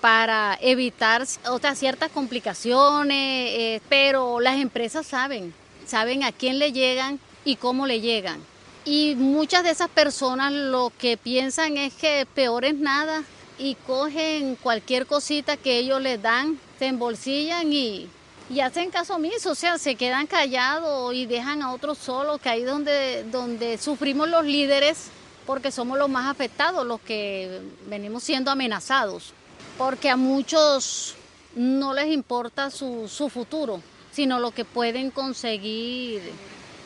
para 0.00 0.58
evitar 0.60 1.24
otras 1.48 1.78
ciertas 1.78 2.10
complicaciones, 2.10 3.50
eh, 3.52 3.80
pero 3.88 4.40
las 4.40 4.58
empresas 4.58 5.06
saben, 5.06 5.54
saben 5.86 6.22
a 6.24 6.32
quién 6.32 6.58
le 6.58 6.72
llegan 6.72 7.18
y 7.44 7.56
cómo 7.56 7.86
le 7.86 8.00
llegan. 8.00 8.40
Y 8.84 9.14
muchas 9.16 9.64
de 9.64 9.70
esas 9.70 9.88
personas 9.88 10.52
lo 10.52 10.92
que 10.98 11.16
piensan 11.16 11.76
es 11.76 11.92
que 11.94 12.26
peor 12.34 12.64
es 12.64 12.74
nada 12.74 13.22
y 13.58 13.74
cogen 13.74 14.56
cualquier 14.56 15.06
cosita 15.06 15.56
que 15.56 15.78
ellos 15.78 16.00
les 16.00 16.22
dan, 16.22 16.58
se 16.78 16.86
embolsillan 16.86 17.72
y, 17.72 18.08
y 18.50 18.60
hacen 18.60 18.90
caso 18.90 19.16
omiso, 19.16 19.50
o 19.50 19.54
sea, 19.54 19.78
se 19.78 19.94
quedan 19.94 20.26
callados 20.26 21.14
y 21.14 21.26
dejan 21.26 21.62
a 21.62 21.72
otros 21.72 21.98
solos, 21.98 22.40
que 22.40 22.48
ahí 22.48 22.62
donde, 22.62 23.24
donde 23.24 23.76
sufrimos 23.76 24.28
los 24.28 24.44
líderes, 24.44 25.08
porque 25.46 25.70
somos 25.70 25.98
los 25.98 26.08
más 26.08 26.30
afectados, 26.30 26.86
los 26.86 27.00
que 27.00 27.60
venimos 27.86 28.22
siendo 28.22 28.50
amenazados, 28.50 29.34
porque 29.76 30.08
a 30.08 30.16
muchos 30.16 31.14
no 31.54 31.92
les 31.92 32.06
importa 32.06 32.70
su, 32.70 33.08
su 33.08 33.28
futuro, 33.28 33.82
sino 34.12 34.40
lo 34.40 34.50
que 34.50 34.64
pueden 34.64 35.10
conseguir 35.10 36.22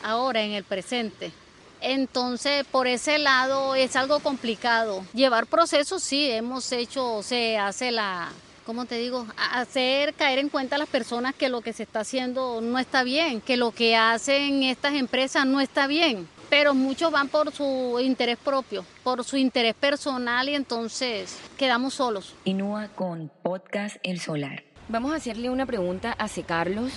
ahora 0.03 0.41
en 0.41 0.51
el 0.51 0.63
presente. 0.65 1.31
Entonces, 1.79 2.65
por 2.71 2.87
ese 2.87 3.19
lado 3.19 3.75
es 3.75 3.95
algo 3.95 4.19
complicado. 4.19 5.03
Llevar 5.13 5.47
procesos, 5.47 6.01
sí, 6.01 6.29
hemos 6.31 6.71
hecho, 6.71 7.21
se 7.23 7.57
hace 7.57 7.91
la, 7.91 8.29
¿cómo 8.65 8.85
te 8.85 8.97
digo? 8.97 9.25
Hacer 9.37 10.13
caer 10.13 10.39
en 10.39 10.49
cuenta 10.49 10.75
a 10.75 10.79
las 10.79 10.89
personas 10.89 11.35
que 11.35 11.49
lo 11.49 11.61
que 11.61 11.73
se 11.73 11.83
está 11.83 12.01
haciendo 12.01 12.61
no 12.61 12.79
está 12.79 13.03
bien, 13.03 13.41
que 13.41 13.57
lo 13.57 13.71
que 13.71 13.95
hacen 13.95 14.63
estas 14.63 14.93
empresas 14.93 15.45
no 15.45 15.61
está 15.61 15.87
bien. 15.87 16.27
Pero 16.49 16.73
muchos 16.73 17.11
van 17.11 17.29
por 17.29 17.51
su 17.51 17.99
interés 18.01 18.37
propio, 18.37 18.85
por 19.03 19.23
su 19.23 19.37
interés 19.37 19.73
personal 19.73 20.49
y 20.49 20.55
entonces 20.55 21.37
quedamos 21.57 21.95
solos. 21.95 22.35
Inúa 22.45 22.89
con 22.89 23.31
Podcast 23.41 23.97
El 24.03 24.19
Solar. 24.19 24.63
Vamos 24.89 25.13
a 25.13 25.15
hacerle 25.15 25.49
una 25.49 25.65
pregunta 25.65 26.11
a 26.11 26.27
C. 26.27 26.43
Carlos, 26.43 26.91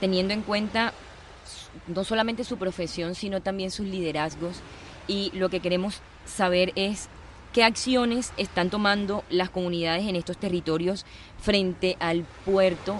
teniendo 0.00 0.34
en 0.34 0.42
cuenta 0.42 0.92
no 1.86 2.04
solamente 2.04 2.44
su 2.44 2.58
profesión, 2.58 3.14
sino 3.14 3.40
también 3.40 3.70
sus 3.70 3.86
liderazgos. 3.86 4.56
Y 5.08 5.30
lo 5.34 5.48
que 5.48 5.60
queremos 5.60 6.00
saber 6.26 6.72
es 6.76 7.08
qué 7.52 7.64
acciones 7.64 8.32
están 8.36 8.70
tomando 8.70 9.24
las 9.30 9.50
comunidades 9.50 10.06
en 10.06 10.16
estos 10.16 10.38
territorios 10.38 11.04
frente 11.40 11.96
al 12.00 12.24
puerto 12.44 12.96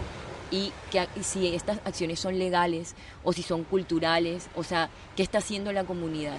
y, 0.51 0.73
que, 0.91 1.07
si 1.23 1.55
estas 1.55 1.79
acciones 1.85 2.21
son 2.21 2.39
legales 2.39 2.95
o 3.25 3.33
si 3.33 3.43
son 3.43 3.65
culturales, 3.65 4.49
o 4.55 4.63
sea, 4.63 4.91
qué 5.17 5.23
está 5.23 5.39
haciendo 5.39 5.73
la 5.73 5.85
comunidad. 5.85 6.37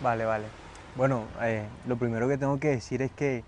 Vale, 0.00 0.24
vale. 0.24 0.44
Bueno, 0.96 1.26
eh, 1.40 1.64
lo 1.86 1.96
primero 1.96 2.28
que 2.28 2.36
tengo 2.36 2.58
que 2.58 2.68
decir 2.68 3.00
es 3.02 3.12
que 3.12 3.44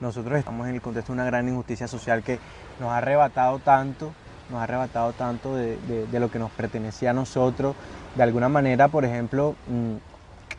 nosotros 0.00 0.38
estamos 0.38 0.66
en 0.66 0.74
el 0.74 0.80
contexto 0.80 1.12
de 1.12 1.18
una 1.20 1.26
gran 1.26 1.46
injusticia 1.46 1.86
social 1.86 2.22
que 2.22 2.38
nos 2.80 2.88
ha 2.90 2.98
arrebatado 2.98 3.58
tanto 3.58 4.12
nos 4.50 4.60
ha 4.60 4.64
arrebatado 4.64 5.12
tanto 5.12 5.54
de, 5.56 5.78
lo 6.12 6.30
que 6.30 6.38
nos 6.38 6.50
pertenecía 6.50 7.10
a 7.10 7.12
nosotros. 7.12 7.76
De 8.14 8.22
alguna 8.22 8.48
manera, 8.48 8.88
por 8.88 9.04
ejemplo, 9.04 9.54
mm, 9.68 10.09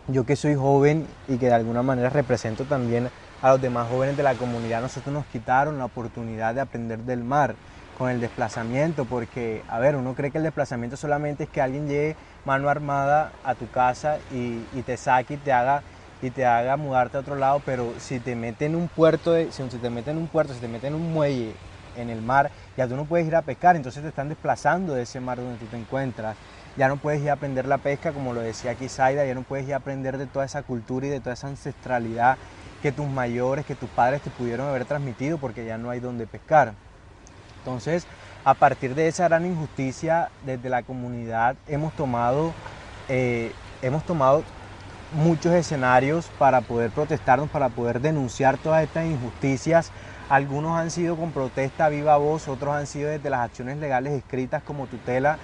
yo 0.08 0.26
que 0.26 0.36
soy 0.36 0.56
joven 0.56 1.06
y 1.28 1.38
que 1.38 1.48
de 1.48 1.54
alguna 1.54 1.84
manera 1.84 2.10
represento 2.10 2.66
también 2.66 3.10
a 3.42 3.50
los 3.52 3.62
demás 3.62 3.88
jóvenes 3.88 4.18
de 4.18 4.24
la 4.24 4.36
comunidad, 4.36 4.82
nosotros 4.82 5.14
nos 5.14 5.26
quitaron 5.28 5.78
la 5.78 5.86
oportunidad 5.86 6.54
de 6.56 6.62
aprender 6.62 7.00
del 7.00 7.24
mar 7.24 7.56
con 7.98 8.10
el 8.10 8.20
desplazamiento, 8.20 9.06
porque, 9.06 9.64
a 9.68 9.80
ver, 9.80 9.96
uno 9.96 10.16
cree 10.16 10.32
que 10.32 10.40
el 10.40 10.44
desplazamiento 10.44 10.98
solamente 10.98 11.44
es 11.44 11.50
que 11.50 11.62
alguien 11.62 11.88
llegue 11.88 12.16
mano 12.46 12.70
armada 12.70 13.32
a 13.44 13.56
tu 13.56 13.70
casa 13.70 14.18
y, 14.32 14.62
te 14.84 14.98
saque 14.98 15.36
y 15.36 15.38
te 15.38 15.52
haga 15.52 15.84
y 16.22 16.30
te 16.30 16.46
haga 16.46 16.78
mudarte 16.78 17.18
a 17.18 17.20
otro 17.20 17.36
lado, 17.36 17.62
pero 17.66 18.00
si 18.00 18.20
te 18.20 18.36
mete 18.36 18.66
en 18.66 18.76
un 18.76 18.90
puerto, 18.90 19.36
si 19.52 19.64
te 19.64 19.90
mete 19.90 20.12
en 20.12 20.18
un 20.18 20.28
puerto, 20.28 20.54
si 20.54 20.60
te 20.60 20.68
mete 20.68 20.88
en 20.88 20.96
un 20.96 21.14
muelle 21.14 21.54
en 21.96 22.10
el 22.10 22.22
mar, 22.22 22.52
ya 22.78 22.88
tú 22.88 22.96
no 22.96 23.06
puedes 23.06 23.28
ir 23.28 23.36
a 23.36 23.42
pescar, 23.42 23.76
entonces 23.76 24.02
te 24.02 24.10
están 24.10 24.30
desplazando 24.30 24.94
de 24.94 25.04
ese 25.04 25.20
mar 25.20 25.38
donde 25.38 25.58
tú 25.58 25.66
te 25.66 25.78
encuentras. 25.78 26.38
Ya 26.78 26.88
no 26.88 26.98
puedes 26.98 27.22
ir 27.22 27.30
a 27.30 27.34
aprender 27.34 27.68
la 27.68 27.78
pesca, 27.78 28.14
como 28.14 28.34
lo 28.34 28.42
decía 28.42 28.72
aquí 28.72 28.88
Zaida, 28.88 29.26
ya 29.26 29.36
no 29.36 29.44
puedes 29.44 29.68
ir 29.68 29.74
a 29.74 29.78
aprender 29.78 30.18
de 30.18 30.26
toda 30.26 30.46
esa 30.46 30.64
cultura 30.64 31.08
y 31.08 31.10
de 31.10 31.20
toda 31.20 31.34
esa 31.34 31.48
ancestralidad 31.48 32.38
que 32.82 32.92
tus 32.92 33.08
mayores, 33.08 33.66
que 33.66 33.76
tus 33.76 33.90
padres 33.90 34.22
te 34.22 34.30
pudieron 34.30 34.68
haber 34.68 34.86
transmitido, 34.86 35.38
porque 35.38 35.66
ya 35.66 35.78
no 35.78 35.90
hay 35.90 36.00
donde 36.00 36.26
pescar. 36.28 36.74
Entonces, 37.60 38.08
a 38.44 38.54
partir 38.54 38.96
de 38.96 39.08
esa 39.08 39.28
gran 39.28 39.46
injusticia, 39.46 40.30
desde 40.46 40.70
la 40.70 40.82
comunidad 40.82 41.58
hemos 41.68 41.94
tomado, 41.94 42.54
eh, 43.10 43.52
hemos 43.82 44.04
tomado 44.04 44.44
muchos 45.14 45.54
escenarios 45.54 46.32
para 46.40 46.62
poder 46.62 46.90
protestarnos, 46.90 47.50
para 47.50 47.70
poder 47.70 48.00
denunciar 48.00 48.58
todas 48.58 48.82
estas 48.82 49.06
injusticias 49.06 49.92
algunos 50.32 50.80
han 50.80 50.92
sido 50.92 51.18
con 51.18 51.34
protesta 51.34 51.90
viva 51.90 52.16
voz, 52.16 52.48
otros 52.48 52.74
han 52.74 52.88
sido 52.88 53.10
desde 53.10 53.30
las 53.30 53.42
acciones 53.42 53.78
legales 53.80 54.14
escritas 54.14 54.64
como 54.64 54.88
tutela 54.88 55.38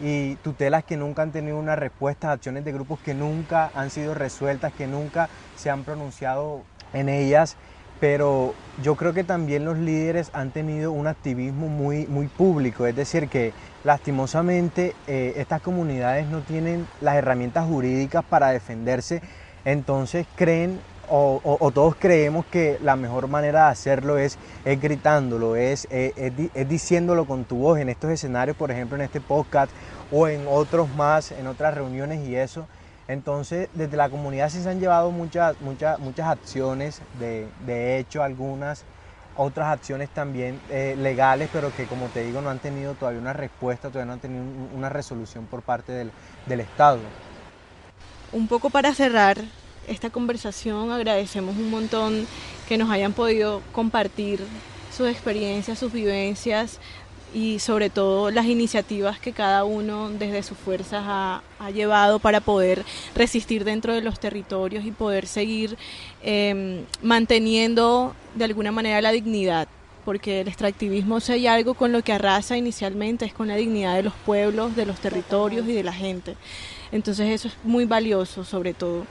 y 0.00 0.36
tutelas 0.36 0.84
que 0.84 0.96
nunca 0.96 1.22
han 1.22 1.32
tenido 1.32 1.58
una 1.58 1.76
respuesta, 1.76 2.32
acciones 2.32 2.64
de 2.64 2.72
grupos 2.72 3.00
que 3.00 3.14
nunca 3.14 3.70
han 3.74 3.90
sido 3.90 4.14
resueltas, 4.14 4.72
que 4.72 4.86
nunca 4.86 5.28
se 5.56 5.70
han 5.70 5.84
pronunciado 5.84 6.62
en 6.92 7.08
ellas. 7.08 7.56
Pero 8.00 8.54
yo 8.82 8.96
creo 8.96 9.12
que 9.12 9.24
también 9.24 9.66
los 9.66 9.76
líderes 9.76 10.30
han 10.32 10.52
tenido 10.52 10.90
un 10.90 11.06
activismo 11.06 11.68
muy, 11.68 12.06
muy 12.06 12.28
público, 12.28 12.86
es 12.86 12.96
decir, 12.96 13.28
que 13.28 13.52
lastimosamente 13.84 14.94
eh, 15.06 15.34
estas 15.36 15.60
comunidades 15.60 16.26
no 16.26 16.40
tienen 16.40 16.86
las 17.02 17.16
herramientas 17.16 17.66
jurídicas 17.66 18.24
para 18.24 18.48
defenderse, 18.52 19.20
entonces 19.66 20.26
creen 20.34 20.80
o, 21.10 21.70
todos 21.74 21.96
creemos 21.96 22.46
que 22.46 22.78
la 22.82 22.96
mejor 22.96 23.28
manera 23.28 23.64
de 23.64 23.70
hacerlo 23.72 24.16
es, 24.18 24.38
es 24.64 24.80
gritándolo, 24.80 25.56
es, 25.56 25.88
es, 25.90 26.68
diciéndolo 26.68 27.26
con 27.26 27.44
tu 27.44 27.56
voz 27.56 27.78
en 27.78 27.88
estos 27.88 28.10
escenarios, 28.10 28.56
por 28.56 28.70
ejemplo 28.70 28.96
en 28.96 29.02
este 29.02 29.20
podcast 29.20 29.72
o 30.12 30.28
en 30.28 30.46
otros 30.48 30.88
más, 30.94 31.32
en 31.32 31.46
otras 31.46 31.74
reuniones 31.74 32.26
y 32.26 32.36
eso. 32.36 32.66
Entonces, 33.08 33.68
desde 33.74 33.96
la 33.96 34.08
comunidad 34.08 34.50
sí 34.50 34.62
se 34.62 34.70
han 34.70 34.78
llevado 34.78 35.10
muchas, 35.10 35.60
muchas, 35.60 35.98
muchas 35.98 36.28
acciones, 36.28 37.02
de, 37.18 37.48
de 37.66 37.98
hecho 37.98 38.22
algunas 38.22 38.84
otras 39.36 39.68
acciones 39.68 40.10
también 40.10 40.60
eh, 40.70 40.94
legales, 40.96 41.48
pero 41.52 41.74
que 41.74 41.86
como 41.86 42.06
te 42.06 42.22
digo 42.22 42.40
no 42.40 42.50
han 42.50 42.58
tenido 42.58 42.94
todavía 42.94 43.20
una 43.20 43.32
respuesta, 43.32 43.88
todavía 43.88 44.06
no 44.06 44.12
han 44.12 44.20
tenido 44.20 44.44
una 44.74 44.88
resolución 44.88 45.46
por 45.46 45.62
parte 45.62 45.92
del, 45.92 46.12
del 46.46 46.60
Estado. 46.60 46.98
Un 48.32 48.46
poco 48.46 48.70
para 48.70 48.94
cerrar, 48.94 49.38
esta 49.88 50.10
conversación. 50.10 50.90
Agradecemos 50.90 51.56
un 51.56 51.70
montón 51.70 52.26
que 52.68 52.78
nos 52.78 52.90
hayan 52.90 53.12
podido 53.12 53.62
compartir 53.72 54.40
sus 54.96 55.08
experiencias, 55.08 55.78
sus 55.78 55.92
vivencias 55.92 56.78
y 57.32 57.60
sobre 57.60 57.90
todo 57.90 58.30
las 58.30 58.46
iniciativas 58.46 59.20
que 59.20 59.32
cada 59.32 59.64
uno 59.64 60.10
desde 60.10 60.42
sus 60.42 60.58
fuerzas 60.58 61.04
ha, 61.06 61.42
llevado 61.72 62.18
para 62.18 62.40
poder 62.40 62.84
resistir 63.14 63.64
dentro 63.64 63.94
de 63.94 64.00
los 64.00 64.18
territorios 64.18 64.84
y 64.84 64.90
poder 64.90 65.26
seguir 65.26 65.76
em, 66.22 66.84
manteniendo 67.02 68.14
de 68.34 68.44
alguna 68.44 68.72
manera 68.72 69.00
la 69.00 69.12
dignidad 69.12 69.68
porque 70.04 70.40
el 70.40 70.48
extractivismo 70.48 71.20
si 71.20 71.32
hay 71.32 71.46
algo 71.46 71.74
con 71.74 71.92
lo 71.92 72.02
que 72.02 72.12
arrasa 72.12 72.56
inicialmente 72.56 73.26
es 73.26 73.34
con 73.34 73.48
la 73.48 73.56
dignidad 73.56 73.94
de 73.94 74.02
los 74.02 74.14
pueblos, 74.14 74.74
de 74.74 74.86
los 74.86 74.98
territorios 74.98 75.68
y 75.68 75.72
de 75.72 75.84
la 75.84 75.92
gente. 75.92 76.36
Entonces 76.90 77.28
eso 77.30 77.48
es 77.48 77.54
muy 77.62 77.84
valioso 77.84 78.44
sobre 78.44 78.74
todo 78.74 79.04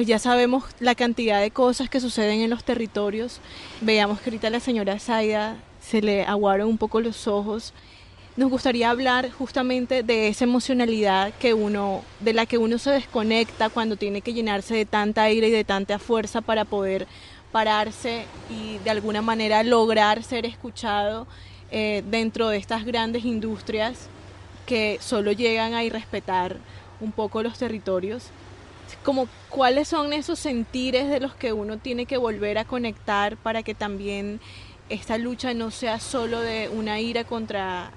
pues 0.00 0.08
ya 0.08 0.18
sabemos 0.18 0.64
la 0.80 0.94
cantidad 0.94 1.42
de 1.42 1.50
cosas 1.50 1.90
que 1.90 2.00
suceden 2.00 2.40
en 2.40 2.48
los 2.48 2.64
territorios. 2.64 3.38
Veamos 3.82 4.18
que 4.18 4.30
ahorita 4.30 4.48
la 4.48 4.58
señora 4.58 4.98
Zaida 4.98 5.58
se 5.78 6.00
le 6.00 6.24
aguaron 6.24 6.70
un 6.70 6.78
poco 6.78 7.02
los 7.02 7.28
ojos. 7.28 7.74
Nos 8.34 8.48
gustaría 8.48 8.88
hablar 8.88 9.30
justamente 9.30 10.02
de 10.02 10.28
esa 10.28 10.44
emocionalidad 10.44 11.34
que 11.34 11.52
uno, 11.52 12.02
de 12.20 12.32
la 12.32 12.46
que 12.46 12.56
uno 12.56 12.78
se 12.78 12.92
desconecta 12.92 13.68
cuando 13.68 13.96
tiene 13.96 14.22
que 14.22 14.32
llenarse 14.32 14.74
de 14.74 14.86
tanta 14.86 15.24
aire 15.24 15.48
y 15.48 15.50
de 15.50 15.64
tanta 15.64 15.98
fuerza 15.98 16.40
para 16.40 16.64
poder 16.64 17.06
pararse 17.52 18.24
y 18.48 18.78
de 18.78 18.88
alguna 18.88 19.20
manera 19.20 19.62
lograr 19.64 20.22
ser 20.22 20.46
escuchado 20.46 21.26
eh, 21.70 22.02
dentro 22.10 22.48
de 22.48 22.56
estas 22.56 22.86
grandes 22.86 23.26
industrias 23.26 24.08
que 24.64 24.96
solo 25.02 25.32
llegan 25.32 25.74
a 25.74 25.84
irrespetar 25.84 26.56
un 27.02 27.12
poco 27.12 27.42
los 27.42 27.58
territorios, 27.58 28.30
como 29.02 29.28
cuáles 29.48 29.88
son 29.88 30.12
esos 30.12 30.38
sentires 30.38 31.08
de 31.08 31.20
los 31.20 31.34
que 31.34 31.52
uno 31.52 31.78
tiene 31.78 32.06
que 32.06 32.16
volver 32.16 32.58
a 32.58 32.64
conectar 32.64 33.36
para 33.36 33.62
que 33.62 33.74
también 33.74 34.40
esta 34.88 35.18
lucha 35.18 35.54
no 35.54 35.70
sea 35.70 36.00
solo 36.00 36.40
de 36.40 36.68
una 36.68 37.00
ira 37.00 37.24
contra 37.24 37.90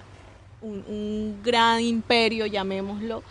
un, 0.61 1.39
gran 1.43 1.81
imperio, 1.81 2.45
llamémoslo. 2.45 3.23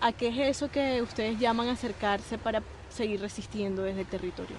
¿a 0.00 0.10
qué 0.10 0.28
es 0.28 0.38
eso 0.38 0.68
que 0.68 1.00
ustedes 1.00 1.38
llaman 1.38 1.68
acercarse 1.68 2.38
para 2.38 2.62
seguir 2.88 3.20
resistiendo 3.20 3.82
desde 3.82 4.00
el 4.00 4.06
territorio? 4.06 4.56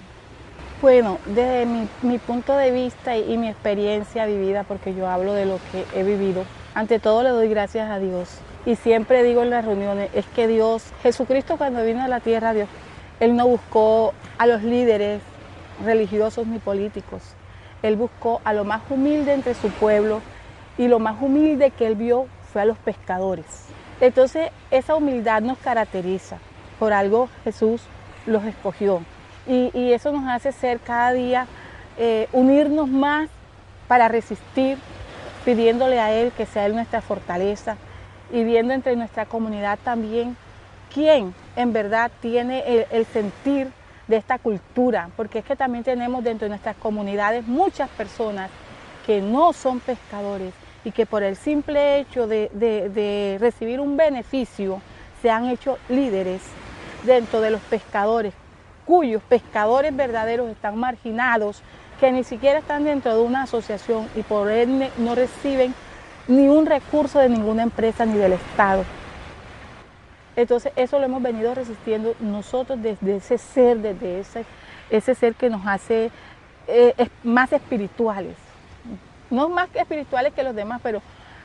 Bueno, 0.82 1.20
desde 1.26 1.66
mi, 2.04 2.18
punto 2.20 2.56
de 2.56 2.72
vista 2.72 3.18
y, 3.18 3.38
mi 3.38 3.50
experiencia 3.50 4.26
vivida, 4.26 4.64
porque 4.64 4.94
yo 4.94 5.10
hablo 5.10 5.34
de 5.34 5.46
lo 5.46 5.60
que 5.72 5.86
he 6.00 6.04
vivido, 6.04 6.46
ante 6.76 7.00
todo 7.00 7.24
le 7.24 7.30
doy 7.30 7.50
gracias 7.50 7.90
a 7.90 8.00
Dios. 8.00 8.30
Y 8.68 8.76
siempre 8.76 9.24
digo 9.24 9.44
en 9.44 9.50
las 9.50 9.64
reuniones, 9.64 10.10
es 10.14 10.26
que 10.26 10.46
Dios, 10.46 10.84
Jesucristo 11.02 11.56
cuando 11.56 11.86
vino 11.86 12.04
a 12.04 12.10
la 12.10 12.20
tierra, 12.20 12.52
Dios, 12.52 12.68
Él 13.22 13.38
no 13.38 13.48
buscó 13.48 14.14
a 14.38 14.46
los 14.46 14.62
líderes 14.62 15.22
religiosos 15.86 16.48
ni 16.48 16.60
políticos. 16.60 17.22
Él 17.82 17.96
buscó 17.96 18.42
a 18.44 18.52
lo 18.52 18.66
más 18.66 18.82
humilde 18.90 19.34
entre 19.34 19.54
su 19.54 19.70
pueblo 19.70 20.22
y 20.78 20.90
lo 20.90 21.00
más 21.00 21.16
humilde 21.22 21.72
que 21.72 21.88
Él 21.88 21.96
vio 21.96 22.28
fue 22.52 22.64
a 22.64 22.66
los 22.66 22.78
pescadores. 22.78 23.46
Entonces 24.02 24.52
esa 24.70 24.96
humildad 24.96 25.42
nos 25.42 25.58
caracteriza. 25.60 26.38
Por 26.78 26.92
algo 26.92 27.30
Jesús 27.46 27.82
los 28.26 28.44
escogió. 28.44 29.02
Y, 29.48 29.94
eso 29.94 30.12
nos 30.12 30.28
hace 30.28 30.52
ser 30.52 30.82
cada 30.82 31.14
día, 31.14 31.48
eh, 31.98 32.28
unirnos 32.34 32.90
más 32.90 33.30
para 33.88 34.10
resistir, 34.10 34.78
pidiéndole 35.46 36.02
a 36.02 36.12
Él 36.12 36.34
que 36.36 36.46
sea 36.46 36.66
Él 36.66 36.76
nuestra 36.76 37.00
fortaleza 37.00 37.78
y 38.32 38.44
viendo 38.44 38.74
entre 38.74 38.96
nuestra 38.96 39.26
comunidad 39.26 39.80
también 39.84 40.36
quién 40.94 41.34
en 41.56 41.74
verdad 41.74 42.12
tiene 42.22 42.86
el, 42.92 43.06
sentir 43.06 43.72
de 44.08 44.18
esta 44.18 44.40
cultura, 44.40 45.10
porque 45.18 45.40
es 45.40 45.46
que 45.46 45.56
también 45.56 45.84
tenemos 45.84 46.24
dentro 46.24 46.46
de 46.46 46.50
nuestras 46.50 46.76
comunidades 46.78 47.46
muchas 47.46 47.90
personas 47.90 48.50
que 49.06 49.22
no 49.22 49.54
son 49.54 49.80
pescadores 49.80 50.54
y 50.84 50.92
que 50.92 51.06
por 51.06 51.24
el 51.24 51.36
simple 51.36 52.00
hecho 52.00 52.28
de 52.28 53.38
recibir 53.40 53.80
un 53.80 53.98
beneficio 53.98 54.82
se 55.22 55.30
han 55.30 55.48
hecho 55.48 55.78
líderes 55.90 56.42
dentro 57.04 57.42
de 57.42 57.52
los 57.52 57.62
pescadores, 57.62 58.34
cuyos 58.86 59.22
pescadores 59.24 59.96
verdaderos 59.96 60.50
están 60.50 60.78
marginados, 60.78 61.62
que 62.00 62.12
ni 62.12 62.24
siquiera 62.24 62.60
están 62.60 62.84
dentro 62.84 63.16
de 63.16 63.22
una 63.22 63.44
asociación 63.44 64.08
y 64.16 64.22
por 64.22 64.52
ende 64.52 64.92
no 64.98 65.16
reciben 65.16 65.74
ni 66.28 66.48
un 66.48 66.66
recurso 66.66 67.20
de 67.20 67.30
ninguna 67.30 67.64
empresa 67.64 68.06
ni 68.06 68.18
del 68.18 68.34
Estado. 68.34 68.84
Entonces 70.36 70.72
eso 70.76 71.00
lo 71.00 71.06
hemos 71.06 71.22
venido 71.22 71.54
resistiendo 71.56 72.16
nosotros 72.20 72.82
desde 72.82 73.16
ese 73.18 73.38
ser, 73.38 73.80
desde 73.80 74.20
ese, 74.20 74.46
ese 74.90 75.16
ser 75.16 75.34
que 75.36 75.50
nos 75.50 75.66
hace 75.66 76.12
eh, 76.68 76.94
más 77.24 77.52
espirituales. 77.54 78.36
No 79.30 79.50
más 79.50 79.68
espirituales 79.74 80.34
que 80.34 80.44
los 80.44 80.56
demás, 80.56 80.80
pero 80.84 81.02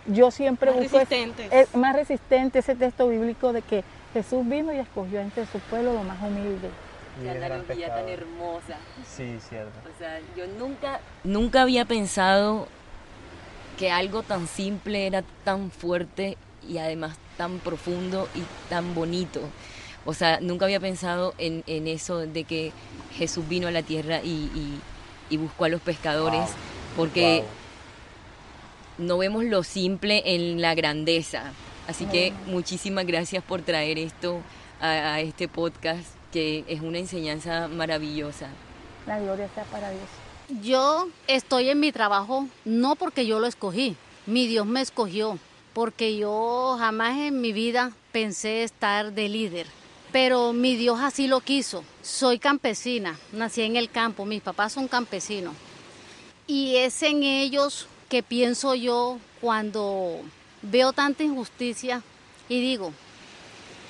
yo 0.06 0.30
siempre 0.30 0.70
más 0.70 0.80
busco 0.80 0.98
resistentes. 0.98 1.74
más 1.74 1.96
resistente 1.96 2.58
ese 2.58 2.74
texto 2.74 3.08
bíblico 3.08 3.52
de 3.52 3.62
que 3.62 3.82
Jesús 4.12 4.46
vino 4.46 4.72
y 4.72 4.76
escogió 4.76 5.20
entre 5.20 5.46
su 5.46 5.58
pueblo 5.58 5.94
lo 5.94 6.02
más 6.02 6.20
humilde. 6.20 6.68
Qué 7.22 7.30
analogía 7.30 7.94
tan 7.94 8.08
hermosa. 8.08 8.76
Sí, 9.06 9.38
cierto. 9.40 9.72
O 9.84 9.98
sea, 9.98 10.18
yo 10.36 10.46
nunca, 10.58 11.00
nunca 11.24 11.62
había 11.62 11.84
pensado 11.84 12.66
que 13.78 13.90
algo 13.90 14.22
tan 14.22 14.46
simple 14.46 15.06
era 15.06 15.22
tan 15.44 15.70
fuerte 15.70 16.36
y 16.68 16.78
además 16.78 17.16
tan 17.36 17.58
profundo 17.58 18.28
y 18.34 18.42
tan 18.68 18.94
bonito. 18.94 19.40
O 20.04 20.14
sea, 20.14 20.40
nunca 20.40 20.64
había 20.64 20.80
pensado 20.80 21.34
en, 21.38 21.62
eso 21.66 22.18
de 22.18 22.44
que 22.44 22.72
Jesús 23.14 23.48
vino 23.48 23.68
a 23.68 23.70
la 23.70 23.82
tierra 23.82 24.20
y, 24.22 24.80
buscó 25.36 25.64
a 25.64 25.68
los 25.70 25.80
pescadores, 25.80 26.50
porque 26.94 27.42
no 28.98 29.16
vemos 29.16 29.44
lo 29.44 29.62
simple 29.62 30.22
en 30.34 30.60
la 30.60 30.74
grandeza. 30.74 31.52
Así 31.88 32.04
que 32.06 32.32
muchísimas 32.46 33.06
gracias 33.06 33.42
por 33.42 33.62
traer 33.62 33.98
esto 33.98 34.40
a, 34.80 35.20
este 35.20 35.48
podcast, 35.48 36.06
que 36.32 36.64
es 36.68 36.80
una 36.80 36.98
enseñanza 36.98 37.68
maravillosa. 37.68 38.48
La 39.06 39.18
gloria 39.20 39.48
sea 39.54 39.64
para 39.64 39.90
Dios. 39.90 40.21
Yo 40.60 41.08
estoy 41.28 41.70
en 41.70 41.80
mi 41.80 41.92
trabajo 41.92 42.46
no 42.66 42.94
porque 42.94 43.24
yo 43.24 43.40
lo 43.40 43.46
escogí, 43.46 43.96
mi 44.26 44.46
Dios 44.46 44.66
me 44.66 44.82
escogió, 44.82 45.38
porque 45.72 46.18
yo 46.18 46.76
jamás 46.78 47.16
en 47.16 47.40
mi 47.40 47.54
vida 47.54 47.92
pensé 48.12 48.62
estar 48.62 49.14
de 49.14 49.30
líder, 49.30 49.66
pero 50.12 50.52
mi 50.52 50.76
Dios 50.76 51.00
así 51.00 51.26
lo 51.26 51.40
quiso. 51.40 51.84
Soy 52.02 52.38
campesina, 52.38 53.18
nací 53.32 53.62
en 53.62 53.76
el 53.76 53.90
campo, 53.90 54.26
mis 54.26 54.42
papás 54.42 54.74
son 54.74 54.88
campesinos, 54.88 55.54
y 56.46 56.76
es 56.76 57.02
en 57.02 57.22
ellos 57.22 57.86
que 58.10 58.22
pienso 58.22 58.74
yo 58.74 59.18
cuando 59.40 60.20
veo 60.60 60.92
tanta 60.92 61.22
injusticia 61.22 62.02
y 62.50 62.60
digo, 62.60 62.92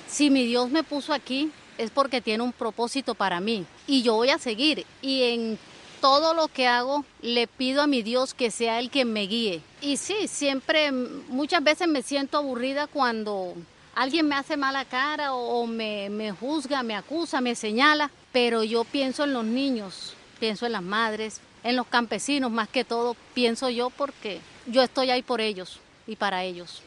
si 0.07 0.29
mi 0.29 0.45
Dios 0.45 0.69
me 0.69 0.83
puso 0.83 1.11
aquí 1.11 1.51
es 1.77 1.91
porque 1.91 2.21
tiene 2.21 2.41
un 2.41 2.53
propósito 2.53 3.15
para 3.15 3.41
mí 3.41 3.65
y 3.85 4.01
yo 4.01 4.13
voy 4.13 4.29
a 4.29 4.37
seguir 4.37 4.85
y 5.01 5.23
en 5.23 5.59
todo 6.03 6.33
lo 6.33 6.49
que 6.49 6.67
hago 6.67 7.05
le 7.21 7.47
pido 7.47 7.81
a 7.81 7.87
mi 7.87 8.01
Dios 8.01 8.33
que 8.33 8.51
sea 8.51 8.79
el 8.79 8.89
que 8.89 9.05
me 9.05 9.21
guíe. 9.21 9.61
Y 9.79 9.95
sí, 9.95 10.27
siempre, 10.27 10.91
muchas 10.91 11.63
veces 11.63 11.87
me 11.87 12.01
siento 12.01 12.37
aburrida 12.37 12.87
cuando 12.87 13.53
alguien 13.95 14.27
me 14.27 14.35
hace 14.35 14.57
mala 14.57 14.83
cara 14.83 15.33
o, 15.33 15.65
me, 15.65 16.09
me 16.09 16.33
juzga, 16.33 16.83
me 16.83 16.93
acusa, 16.93 17.39
me 17.39 17.55
señala, 17.55 18.11
pero 18.33 18.65
yo 18.65 18.83
pienso 18.83 19.23
en 19.23 19.31
los 19.31 19.45
niños, 19.45 20.13
pienso 20.41 20.65
en 20.65 20.73
las 20.73 20.83
madres, 20.83 21.39
en 21.63 21.77
los 21.77 21.87
campesinos 21.87 22.51
más 22.51 22.67
que 22.67 22.83
todo, 22.83 23.15
pienso 23.33 23.69
yo 23.69 23.89
porque 23.89 24.41
yo 24.67 24.83
estoy 24.83 25.09
ahí 25.09 25.21
por 25.21 25.39
ellos 25.39 25.79
y 26.05 26.17
para 26.17 26.43
ellos? 26.43 26.81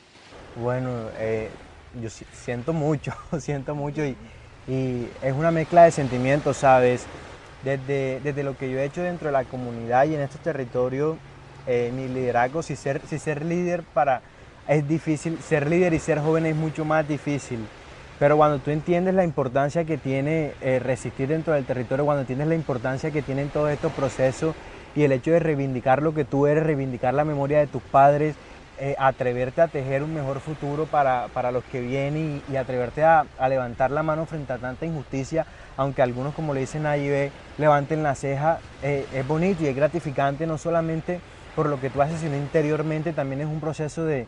Bueno, 0.57 0.91
eh, 1.17 1.49
yo 2.03 2.11
siento 2.11 2.75
mucho, 2.75 3.15
siento 3.41 3.75
mucho 3.75 4.03
y, 4.05 4.15
es 5.23 5.33
una 5.33 5.53
mezcla 5.53 5.85
de 5.85 5.93
sentimientos, 5.93 6.59
¿sabes? 6.59 7.07
Desde, 7.67 8.21
desde, 8.23 8.45
lo 8.45 8.57
que 8.57 8.71
yo 8.71 8.79
he 8.79 8.85
hecho 8.85 9.03
dentro 9.03 9.27
de 9.27 9.33
la 9.33 9.43
comunidad 9.43 10.05
y 10.05 10.15
en 10.15 10.21
estos 10.21 10.41
territorios, 10.41 11.17
eh, 11.67 11.91
mi 11.93 12.07
liderazgo, 12.07 12.63
si 12.63 12.77
ser, 12.77 13.01
si 13.09 13.19
ser 13.19 13.45
líder 13.45 13.83
para, 13.83 14.23
es 14.69 14.87
difícil, 14.87 15.37
ser 15.41 15.69
líder 15.69 15.93
y 15.93 15.99
ser 15.99 16.21
joven 16.21 16.47
es 16.47 16.55
mucho 16.55 16.85
más 16.85 17.09
difícil. 17.09 17.59
Pero 18.21 18.37
cuando 18.37 18.61
tú 18.61 18.71
entiendes 18.71 19.15
la 19.15 19.25
importancia 19.25 19.85
que 19.85 19.99
tiene 19.99 20.53
eh, 20.61 20.79
resistir 20.79 21.27
dentro 21.27 21.55
del 21.55 21.65
territorio, 21.65 22.05
cuando 22.05 22.21
entiendes 22.21 22.47
la 22.47 22.55
importancia 22.55 23.11
que 23.11 23.21
tienen 23.21 23.49
todos 23.49 23.73
estos 23.73 23.93
procesos 23.95 24.55
y 24.95 25.03
el 25.03 25.11
hecho 25.11 25.33
de 25.33 25.41
reivindicar 25.41 26.03
lo 26.03 26.15
que 26.15 26.25
tú 26.25 26.47
eres, 26.47 26.63
reivindicar 26.63 27.15
la 27.15 27.25
memoria 27.25 27.59
de 27.59 27.67
tus 27.67 27.83
padres, 27.83 28.37
eh, 28.79 28.95
atreverte 28.99 29.63
a 29.63 29.69
tejer 29.69 30.03
un 30.03 30.15
mejor 30.15 30.41
futuro 30.41 30.87
para, 30.87 31.51
los 31.51 31.65
que 31.65 31.81
vienen 31.81 32.43
y, 32.49 32.57
atreverte 32.57 33.05
a, 33.05 33.25
levantar 33.49 33.91
la 33.91 34.03
mano 34.03 34.27
frente 34.27 34.53
a 34.53 34.59
tanta 34.59 34.87
injusticia, 34.87 35.47
aunque 35.77 36.03
algunos, 36.03 36.35
como 36.35 36.55
le 36.55 36.61
dicen 36.61 36.87
ahí, 36.87 37.09
ve, 37.09 37.33
levanten 37.59 38.03
la 38.03 38.15
ceja, 38.15 38.59
eh, 38.83 39.07
es 39.15 39.27
bonito 39.27 39.65
y 39.65 39.69
es 39.69 39.77
gratificante 39.77 40.47
no 40.47 40.59
solamente 40.59 41.21
por 41.57 41.71
lo 41.71 41.81
que 41.81 41.89
tú 41.89 42.03
haces, 42.03 42.21
sino 42.21 42.37
interiormente 42.37 43.15
también 43.15 43.41
es 43.41 43.47
un 43.47 43.61
proceso 43.61 44.05
de, 44.05 44.27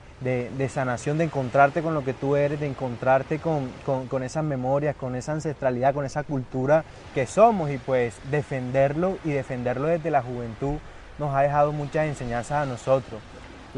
sanación, 0.71 1.19
de 1.19 1.25
encontrarte 1.25 1.83
con 1.83 1.93
lo 1.93 2.03
que 2.03 2.15
tú 2.15 2.37
eres, 2.37 2.59
de 2.59 2.67
encontrarte 2.67 3.39
con, 3.39 3.71
con, 3.85 4.23
esas 4.23 4.45
memorias, 4.45 4.97
con 4.97 5.15
esa 5.15 5.33
ancestralidad, 5.33 5.93
con 5.93 6.07
esa 6.07 6.23
cultura 6.23 6.85
que 7.15 7.27
somos 7.27 7.71
y 7.71 7.77
pues 7.77 8.15
defenderlo 8.31 9.19
y 9.27 9.33
defenderlo 9.33 9.89
desde 9.89 10.11
la 10.11 10.23
juventud 10.23 10.79
nos 11.19 11.35
ha 11.35 11.43
dejado 11.43 11.73
muchas 11.73 12.07
enseñanzas 12.07 12.63
a 12.63 12.67
nosotros. 12.67 13.21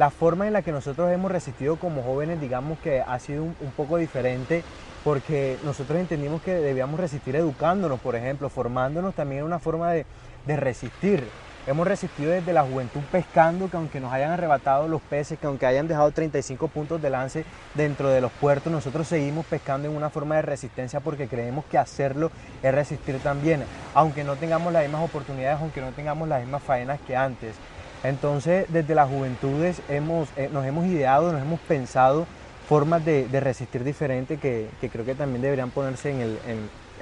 La 0.00 0.08
forma 0.08 0.46
en 0.46 0.54
la 0.54 0.62
que 0.62 0.72
nosotros 0.72 1.12
hemos 1.12 1.30
resistido 1.30 1.76
como 1.76 2.02
jóvenes, 2.02 2.40
digamos 2.40 2.78
que 2.78 3.02
ha 3.02 3.18
sido 3.18 3.42
un, 3.42 3.54
poco 3.76 3.98
diferente 3.98 4.64
porque 5.04 5.58
nosotros 5.62 5.98
entendimos 5.98 6.40
que 6.40 6.54
debíamos 6.54 6.98
resistir 6.98 7.36
educándonos, 7.36 8.00
por 8.00 8.16
ejemplo, 8.16 8.48
formándonos 8.48 9.14
también 9.14 9.44
una 9.44 9.58
forma 9.58 9.92
de, 9.92 10.06
resistir. 10.46 11.28
Hemos 11.66 11.86
resistido 11.86 12.30
desde 12.30 12.54
la 12.54 12.62
juventud 12.62 13.02
pescando, 13.12 13.68
que 13.70 13.76
aunque 13.76 14.00
nos 14.00 14.10
hayan 14.10 14.30
arrebatado 14.30 14.88
los 14.88 15.02
peces, 15.02 15.38
que 15.38 15.46
aunque 15.46 15.66
hayan 15.66 15.86
dejado 15.86 16.10
35 16.10 16.68
puntos 16.68 17.02
de 17.02 17.10
lance 17.10 17.44
dentro 17.74 18.08
de 18.08 18.22
los 18.22 18.32
puertos, 18.32 18.72
nosotros 18.72 19.06
seguimos 19.06 19.44
pescando 19.44 19.86
en 19.86 19.94
una 19.94 20.08
forma 20.08 20.36
de 20.36 20.42
resistencia 20.42 21.00
porque 21.00 21.28
creemos 21.28 21.66
que 21.66 21.76
hacerlo 21.76 22.30
es 22.62 22.74
resistir 22.74 23.18
también, 23.18 23.64
aunque 23.92 24.24
no 24.24 24.36
tengamos 24.36 24.72
las 24.72 24.82
mismas 24.82 25.04
oportunidades, 25.04 25.60
aunque 25.60 25.82
no 25.82 25.92
tengamos 25.92 26.26
las 26.26 26.40
mismas 26.40 26.62
faenas 26.62 26.98
que 27.06 27.14
antes. 27.14 27.54
Entonces, 28.02 28.66
desde 28.68 28.94
las 28.94 29.08
juventudes 29.08 29.82
hemos, 29.88 30.28
eh, 30.36 30.48
nos 30.52 30.64
hemos 30.64 30.86
ideado, 30.86 31.32
nos 31.32 31.42
hemos 31.42 31.60
pensado 31.60 32.26
formas 32.68 33.04
de, 33.04 33.26
resistir 33.40 33.82
diferentes 33.84 34.38
que, 34.40 34.68
creo 34.92 35.04
que 35.04 35.14
también 35.14 35.42
deberían 35.42 35.70
ponerse 35.70 36.10
en, 36.10 36.38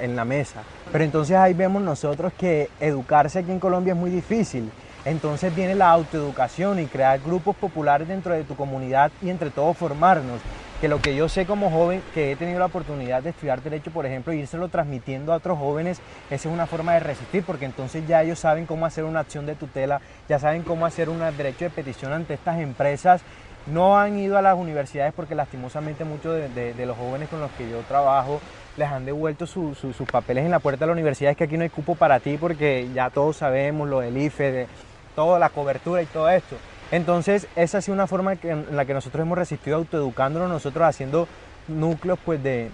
en, 0.01 0.17
la 0.17 0.25
mesa. 0.25 0.63
Pero 0.91 1.05
entonces 1.05 1.37
ahí 1.37 1.53
vemos 1.53 1.83
nosotros 1.83 2.33
que 2.39 2.71
educarse 2.81 3.41
aquí 3.41 3.51
en 3.51 3.61
Colombia 3.61 3.93
es 3.93 3.99
muy 3.99 4.11
difícil. 4.11 4.71
Entonces 5.05 5.55
viene 5.55 5.75
la 5.75 5.91
autoeducación 5.91 6.81
y 6.81 6.87
crear 6.87 7.21
grupos 7.21 7.55
populares 7.57 8.09
dentro 8.09 8.33
de 8.33 8.45
tu 8.45 8.57
comunidad 8.57 9.13
y 9.21 9.29
entre 9.29 9.51
todos 9.51 9.77
formarnos. 9.77 10.41
Que 10.81 10.89
lo 10.89 11.01
que 11.01 11.17
yo 11.17 11.29
sé 11.29 11.45
como 11.45 11.71
joven, 11.71 12.03
que 12.15 12.33
he 12.33 12.37
tenido 12.37 12.61
la 12.61 12.67
oportunidad 12.67 13.23
de 13.23 13.31
estudiar 13.31 13.63
derecho, 13.63 13.91
por 13.91 14.07
ejemplo, 14.07 14.33
y 14.33 14.47
lo 14.53 14.69
transmitiendo 14.69 15.33
a 15.33 15.37
otros 15.37 15.59
jóvenes, 15.59 16.01
esa 16.31 16.49
es 16.49 16.55
una 16.55 16.67
forma 16.67 16.95
de 16.95 17.01
resistir, 17.01 17.43
porque 17.45 17.65
entonces 17.65 18.07
ya 18.07 18.23
ellos 18.23 18.39
saben 18.39 18.65
cómo 18.65 18.87
hacer 18.87 19.05
una 19.05 19.21
acción 19.21 19.45
de 19.45 19.57
tutela, 19.57 20.01
ya 20.29 20.39
saben 20.39 20.63
cómo 20.63 20.87
hacer 20.87 21.09
un 21.09 21.19
derecho 21.37 21.65
de 21.65 21.71
petición 21.71 22.13
ante 22.13 22.35
estas 22.35 22.61
empresas. 22.61 23.23
No 23.67 23.99
han 23.99 24.19
ido 24.19 24.39
a 24.39 24.43
las 24.43 24.57
universidades 24.57 25.13
porque 25.15 25.35
lastimosamente 25.35 26.05
muchos 26.05 26.35
de, 26.55 26.87
los 26.87 26.97
jóvenes 26.97 27.29
con 27.29 27.41
los 27.41 27.51
que 27.53 27.69
yo 27.69 27.81
trabajo 27.81 28.41
les 28.79 28.89
han 28.89 29.05
devuelto 29.05 29.47
sus 29.47 29.77
papeles 30.11 30.45
en 30.45 30.51
la 30.51 30.61
puerta 30.61 30.85
de 30.85 30.87
la 30.87 30.93
universidad. 30.93 31.33
Es 31.33 31.37
que 31.37 31.45
aquí 31.45 31.57
no 31.59 31.65
hay 31.65 31.69
cupo 31.69 31.95
para 31.95 32.21
ti 32.21 32.39
porque 32.39 32.89
ya 32.95 33.11
todos 33.11 33.37
sabemos 33.37 33.89
lo 33.89 34.01
del 34.01 34.17
IFE, 34.17 34.69
toda 35.15 35.39
la 35.39 35.51
cobertura 35.51 36.01
y 36.01 36.07
todo 36.07 36.31
esto. 36.31 36.57
Entonces, 36.91 37.47
esa 37.55 37.79
ha 37.79 37.81
sido 37.83 37.95
una 37.95 38.07
forma 38.07 38.35
en 38.43 38.75
la 38.75 38.85
que 38.85 38.95
nosotros 38.95 39.23
hemos 39.23 39.37
resistido 39.37 39.77
autoeducándonos, 39.77 40.49
nosotros 40.49 40.87
haciendo 40.87 41.29
núcleos 41.69 42.19
pues, 42.25 42.43
de, 42.43 42.71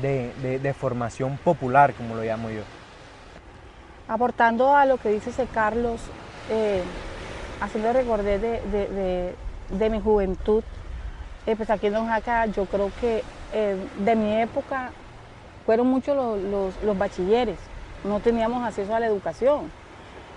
de, 0.00 0.74
formación 0.74 1.36
popular, 1.38 1.94
como 1.94 2.14
lo 2.14 2.22
llamo 2.22 2.50
yo. 2.50 2.62
Aportando 4.06 4.76
a 4.76 4.86
lo 4.86 4.98
que 4.98 5.08
dice 5.08 5.30
ese 5.30 5.46
Carlos, 5.46 6.00
eh, 6.48 6.82
haciendo 7.60 7.92
recordar 7.92 8.38
de, 8.38 9.90
mi 9.90 10.00
juventud, 10.00 10.62
eh, 11.46 11.56
pues 11.56 11.70
aquí 11.70 11.88
en 11.88 11.94
Don 11.94 12.06
Jaca 12.06 12.46
yo 12.46 12.66
creo 12.66 12.92
que 13.00 13.24
eh, 13.52 13.76
de 13.98 14.16
mi 14.16 14.40
época 14.40 14.92
fueron 15.66 15.88
muchos 15.88 16.16
los, 16.16 16.74
los 16.82 16.98
bachilleres, 16.98 17.58
no 18.04 18.20
teníamos 18.20 18.62
acceso 18.64 18.94
a 18.94 19.00
la 19.00 19.06
educación 19.06 19.70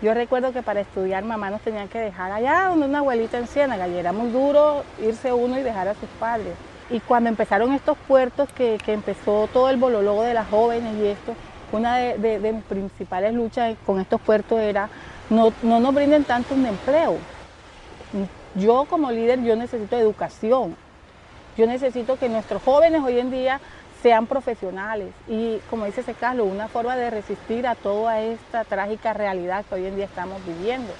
yo 0.01 0.13
recuerdo 0.13 0.53
que 0.53 0.61
para 0.61 0.81
estudiar 0.81 1.23
mamá 1.23 1.49
nos 1.49 1.61
tenían 1.61 1.87
que 1.87 1.99
dejar 1.99 2.31
allá 2.31 2.65
donde 2.69 2.85
una 2.85 2.99
abuelita 2.99 3.37
en 3.39 3.47
Ciénaga 3.47 3.87
y 3.87 3.97
era 3.97 4.13
muy 4.13 4.29
duro 4.29 4.83
irse 5.01 5.33
uno 5.33 5.57
y 5.57 5.63
dejar 5.63 5.87
a 5.87 5.95
sus 5.95 6.09
padres. 6.19 6.53
Y 6.89 6.99
cuando 6.99 7.29
empezaron 7.29 7.73
estos 7.73 7.97
puertos, 8.07 8.47
que, 8.53 8.77
empezó 8.87 9.49
todo 9.51 9.69
el 9.69 9.77
bolologo 9.77 10.23
de 10.23 10.33
las 10.33 10.47
jóvenes 10.47 10.95
y 10.95 11.07
esto, 11.07 11.35
una 11.71 11.97
de, 11.97 12.39
mis 12.53 12.63
principales 12.63 13.33
luchas 13.33 13.75
con 13.85 13.99
estos 13.99 14.21
puertos 14.21 14.59
era 14.59 14.87
no, 15.29 15.51
no 15.63 15.79
nos 15.79 15.93
brinden 15.93 16.23
tanto 16.23 16.53
un 16.53 16.65
empleo. 16.65 17.17
Yo 18.55 18.85
como 18.85 19.11
líder, 19.11 19.43
yo 19.43 19.55
necesito 19.55 19.97
educación. 19.97 20.75
Yo 21.57 21.65
necesito 21.65 22.17
que 22.17 22.29
nuestros 22.29 22.61
jóvenes 22.61 23.01
hoy 23.03 23.19
en 23.19 23.31
día 23.31 23.59
sean 24.07 24.25
profesionales 24.25 25.09
y 25.27 25.57
como 25.69 25.83
dice 25.83 25.99
ese 25.99 26.13
Carlos, 26.13 26.47
una 26.49 26.69
forma 26.69 26.95
de 26.95 27.09
resistir 27.09 27.67
a 27.67 27.75
toda 27.75 28.21
esta 28.21 28.63
trágica 28.63 29.11
realidad 29.11 29.65
que 29.65 29.75
hoy 29.75 29.85
en 29.85 29.97
día 29.97 30.05
estamos 30.05 30.39
viviendo. 30.45 30.93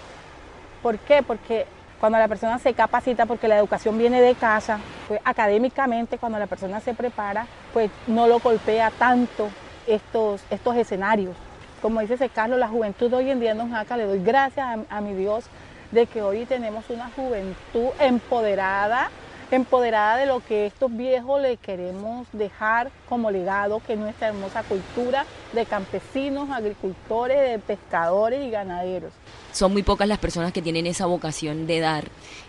¿Por 0.84 1.00
qué? 1.00 1.24
Porque 1.24 1.66
cuando 2.02 2.18
la 2.18 2.28
persona 2.28 2.60
se 2.60 2.74
capacita, 2.74 3.26
porque 3.26 3.48
la 3.48 3.58
educación 3.58 3.98
viene 3.98 4.20
de 4.20 4.36
casa, 4.36 4.80
pues 5.08 5.22
académicamente 5.24 6.18
cuando 6.18 6.38
la 6.38 6.48
persona 6.48 6.82
se 6.82 6.94
prepara, 6.94 7.48
pues 7.72 7.90
no 8.08 8.28
lo 8.28 8.40
golpea 8.40 8.92
tanto 8.92 9.48
estos, 9.88 10.42
estos 10.50 10.76
escenarios. 10.76 11.34
Como 11.82 12.02
dice 12.02 12.16
ese 12.16 12.28
Carlos, 12.28 12.60
la 12.60 12.68
juventud 12.68 13.14
hoy 13.14 13.32
en 13.32 13.40
día 13.40 13.52
en 13.52 13.60
Don 13.60 13.72
Jaca, 13.72 13.96
le 13.96 14.04
doy 14.04 14.22
gracias 14.22 14.80
a 14.90 15.00
mi 15.00 15.14
Dios 15.14 15.46
de 15.92 16.08
que 16.08 16.22
hoy 16.22 16.46
tenemos 16.46 16.90
una 16.90 17.10
juventud 17.16 17.88
empoderada, 18.02 19.10
empoderada 19.56 20.18
de 20.18 20.26
lo 20.26 20.44
que 20.46 20.66
estos 20.66 20.96
viejos 20.96 21.42
le 21.42 21.58
queremos 21.58 22.28
dejar 22.34 22.92
como 23.08 23.32
legado, 23.32 23.82
que 23.86 23.94
es 23.94 24.00
nuestra 24.00 24.28
hermosa 24.28 24.64
cultura 24.64 25.26
de 25.54 25.66
campesinos, 25.66 26.50
agricultores, 26.50 27.38
de 27.50 27.60
pescadores 27.60 28.46
y 28.46 28.50
ganaderos. 28.50 29.14
Son 29.54 29.72
muy 29.72 29.84
pocas 29.84 30.08
las 30.08 30.20
personas 30.20 30.52
que 30.52 30.62
tienen 30.62 30.86
esa 30.86 31.06
vocación 31.06 31.66
de 31.68 31.80
dar 31.80 32.06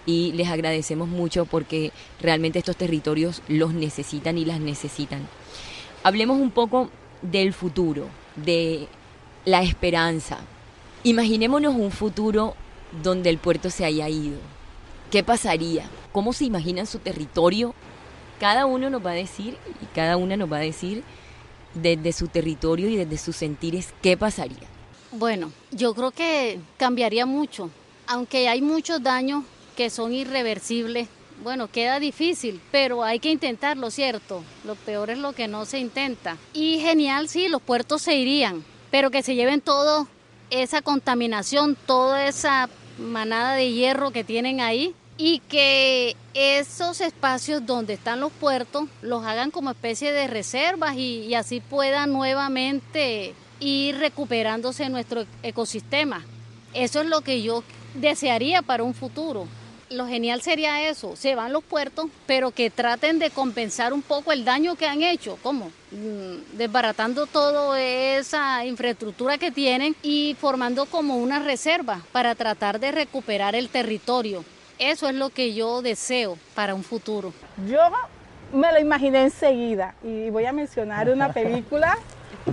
y 0.07 0.33
les 0.33 0.49
agradecemos 0.49 1.09
mucho 1.09 1.47
porque 1.47 1.93
realmente 2.21 2.59
estos 2.59 2.77
territorios 2.77 3.43
los 3.49 3.73
necesitan 3.73 4.37
y 4.37 4.45
las 4.45 4.61
necesitan. 4.61 5.29
Hablemos 6.03 6.39
un 6.39 6.51
poco 6.51 6.91
del 7.23 7.53
futuro, 7.53 8.07
de 8.37 8.89
la 9.45 9.63
esperanza. 9.63 10.39
Imaginémonos 11.05 11.75
un 11.75 11.91
futuro 11.91 12.55
donde 13.03 13.31
el 13.31 13.39
puerto 13.39 13.71
se 13.71 13.85
haya 13.85 14.09
ido. 14.09 14.39
¿Qué 15.11 15.23
pasaría? 15.23 15.89
cómo 16.19 16.33
se 16.33 16.45
imaginan 16.45 16.87
su 16.87 16.99
territorio. 16.99 17.75
Cada 18.41 18.67
uno 18.67 18.91
nos 18.91 19.07
va 19.07 19.13
a 19.13 19.15
decir 19.15 19.57
y 19.81 19.87
cada 19.95 20.17
una 20.17 20.37
nos 20.37 20.51
va 20.51 20.57
a 20.57 20.61
decir 20.61 21.05
desde 21.75 22.13
su 22.13 22.27
territorio 22.27 22.89
y 22.89 22.97
desde 22.97 23.19
sus 23.19 23.37
sentires 23.37 23.95
qué 24.03 24.17
pasaría. 24.17 24.67
Bueno, 25.13 25.53
yo 25.71 25.95
creo 25.95 26.11
que 26.11 26.59
cambiaría 26.77 27.25
mucho, 27.25 27.71
aunque 28.09 28.49
hay 28.49 28.63
muchos 28.63 29.01
daños 29.01 29.45
que 29.77 29.91
son 29.91 30.13
irreversibles. 30.13 31.09
Bueno, 31.43 31.69
queda 31.69 32.01
difícil, 32.01 32.61
pero 32.73 33.05
hay 33.05 33.21
que 33.21 33.31
intentarlo, 33.31 33.93
¿cierto? 33.93 34.43
Lo 34.65 34.75
peor 34.75 35.11
es 35.11 35.19
lo 35.19 35.35
que 35.35 35.47
no 35.47 35.67
se 35.67 35.79
intenta. 35.79 36.37
Y 36.53 36.81
genial, 36.81 37.29
sí, 37.29 37.49
los 37.49 37.63
puertos 37.63 38.03
se 38.03 38.17
irían, 38.17 38.65
pero 38.91 39.13
que 39.13 39.23
se 39.23 39.37
lleven 39.37 39.61
todo 39.61 40.09
esa 40.51 40.83
contaminación, 40.83 41.77
toda 41.87 42.27
esa 42.27 42.69
manada 42.99 43.55
de 43.55 43.73
hierro 43.73 44.11
que 44.11 44.25
tienen 44.25 44.61
ahí, 44.61 44.95
y 45.19 45.41
que 45.41 46.17
esos 46.33 47.01
espacios 47.01 47.67
donde 47.67 47.95
están 47.95 48.21
los 48.21 48.33
puertos 48.33 48.85
los 49.03 49.25
hagan 49.25 49.51
como 49.51 49.71
especie 49.71 50.13
de 50.13 50.29
reservas 50.29 50.97
y, 50.97 51.35
así 51.35 51.61
puedan 51.61 52.13
nuevamente 52.13 53.35
ir 53.59 53.99
recuperándose 53.99 54.89
nuestro 54.89 55.27
ecosistema. 55.43 56.25
Eso 56.73 57.01
es 57.01 57.07
lo 57.09 57.23
que 57.23 57.43
yo 57.43 57.65
desearía 57.95 58.63
para 58.63 58.85
un 58.85 58.95
futuro. 58.95 59.49
Lo 59.91 60.07
genial 60.07 60.43
sería 60.43 60.87
eso, 60.89 61.17
se 61.17 61.35
van 61.35 61.53
los 61.53 61.65
puertos, 61.65 62.07
pero 62.27 62.51
que 62.51 62.69
traten 62.69 63.19
de 63.19 63.31
compensar 63.31 63.95
un 63.95 64.03
poco 64.03 64.33
el 64.33 64.45
daño 64.45 64.77
que 64.77 64.87
han 64.87 65.03
hecho, 65.03 65.39
¿cómo? 65.43 65.73
Mm, 65.93 66.57
desbaratando 66.59 67.27
toda 67.27 67.81
esa 67.81 68.67
infraestructura 68.67 69.39
que 69.39 69.51
tienen 69.51 69.97
y 70.03 70.37
formando 70.39 70.85
como 70.85 71.17
una 71.17 71.39
reserva 71.39 72.03
para 72.13 72.35
tratar 72.35 72.81
de 72.81 72.93
recuperar 72.93 73.55
el 73.55 73.71
territorio. 73.71 74.45
Eso 74.79 75.09
es 75.09 75.15
lo 75.15 75.31
que 75.31 75.55
yo 75.55 75.81
deseo 75.81 76.37
para 76.55 76.75
un 76.75 76.85
futuro. 76.85 77.33
Yo 77.67 77.81
me 78.53 78.71
lo 78.71 78.79
imaginé 78.79 79.23
enseguida 79.23 79.95
y 80.03 80.29
voy 80.29 80.45
a 80.45 80.53
mencionar 80.53 81.09
una 81.09 81.33
película 81.33 81.97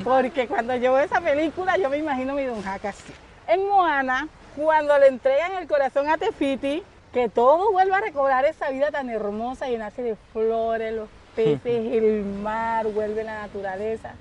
porque 0.06 0.48
cuando 0.48 0.74
yo 0.78 0.94
veo 0.94 1.04
esa 1.04 1.20
película 1.20 1.78
yo 1.78 1.90
me 1.90 1.98
imagino 1.98 2.34
mi 2.34 2.46
Don 2.46 2.62
Jaca 2.64 2.90
así. 2.90 3.14
En 3.48 3.68
Moana, 3.68 4.30
cuando 4.56 4.98
le 4.98 5.08
entregan 5.08 5.54
el 5.54 5.68
corazón 5.68 6.10
a 6.10 6.18
Tefiti, 6.18 6.82
que 7.16 7.30
todo 7.30 7.72
vuelva 7.72 8.00
a 8.00 8.02
recobrar 8.02 8.44
esa 8.44 8.70
vida 8.72 8.92
tan 8.92 9.10
hermosa, 9.10 9.70
llenarse 9.70 10.04
de 10.04 10.18
flores, 10.34 10.94
los 10.94 11.08
peces, 11.34 11.94
el 11.94 12.26
mar, 12.26 12.88
vuelve 12.88 13.24
la 13.24 13.44
naturaleza. 13.44 14.16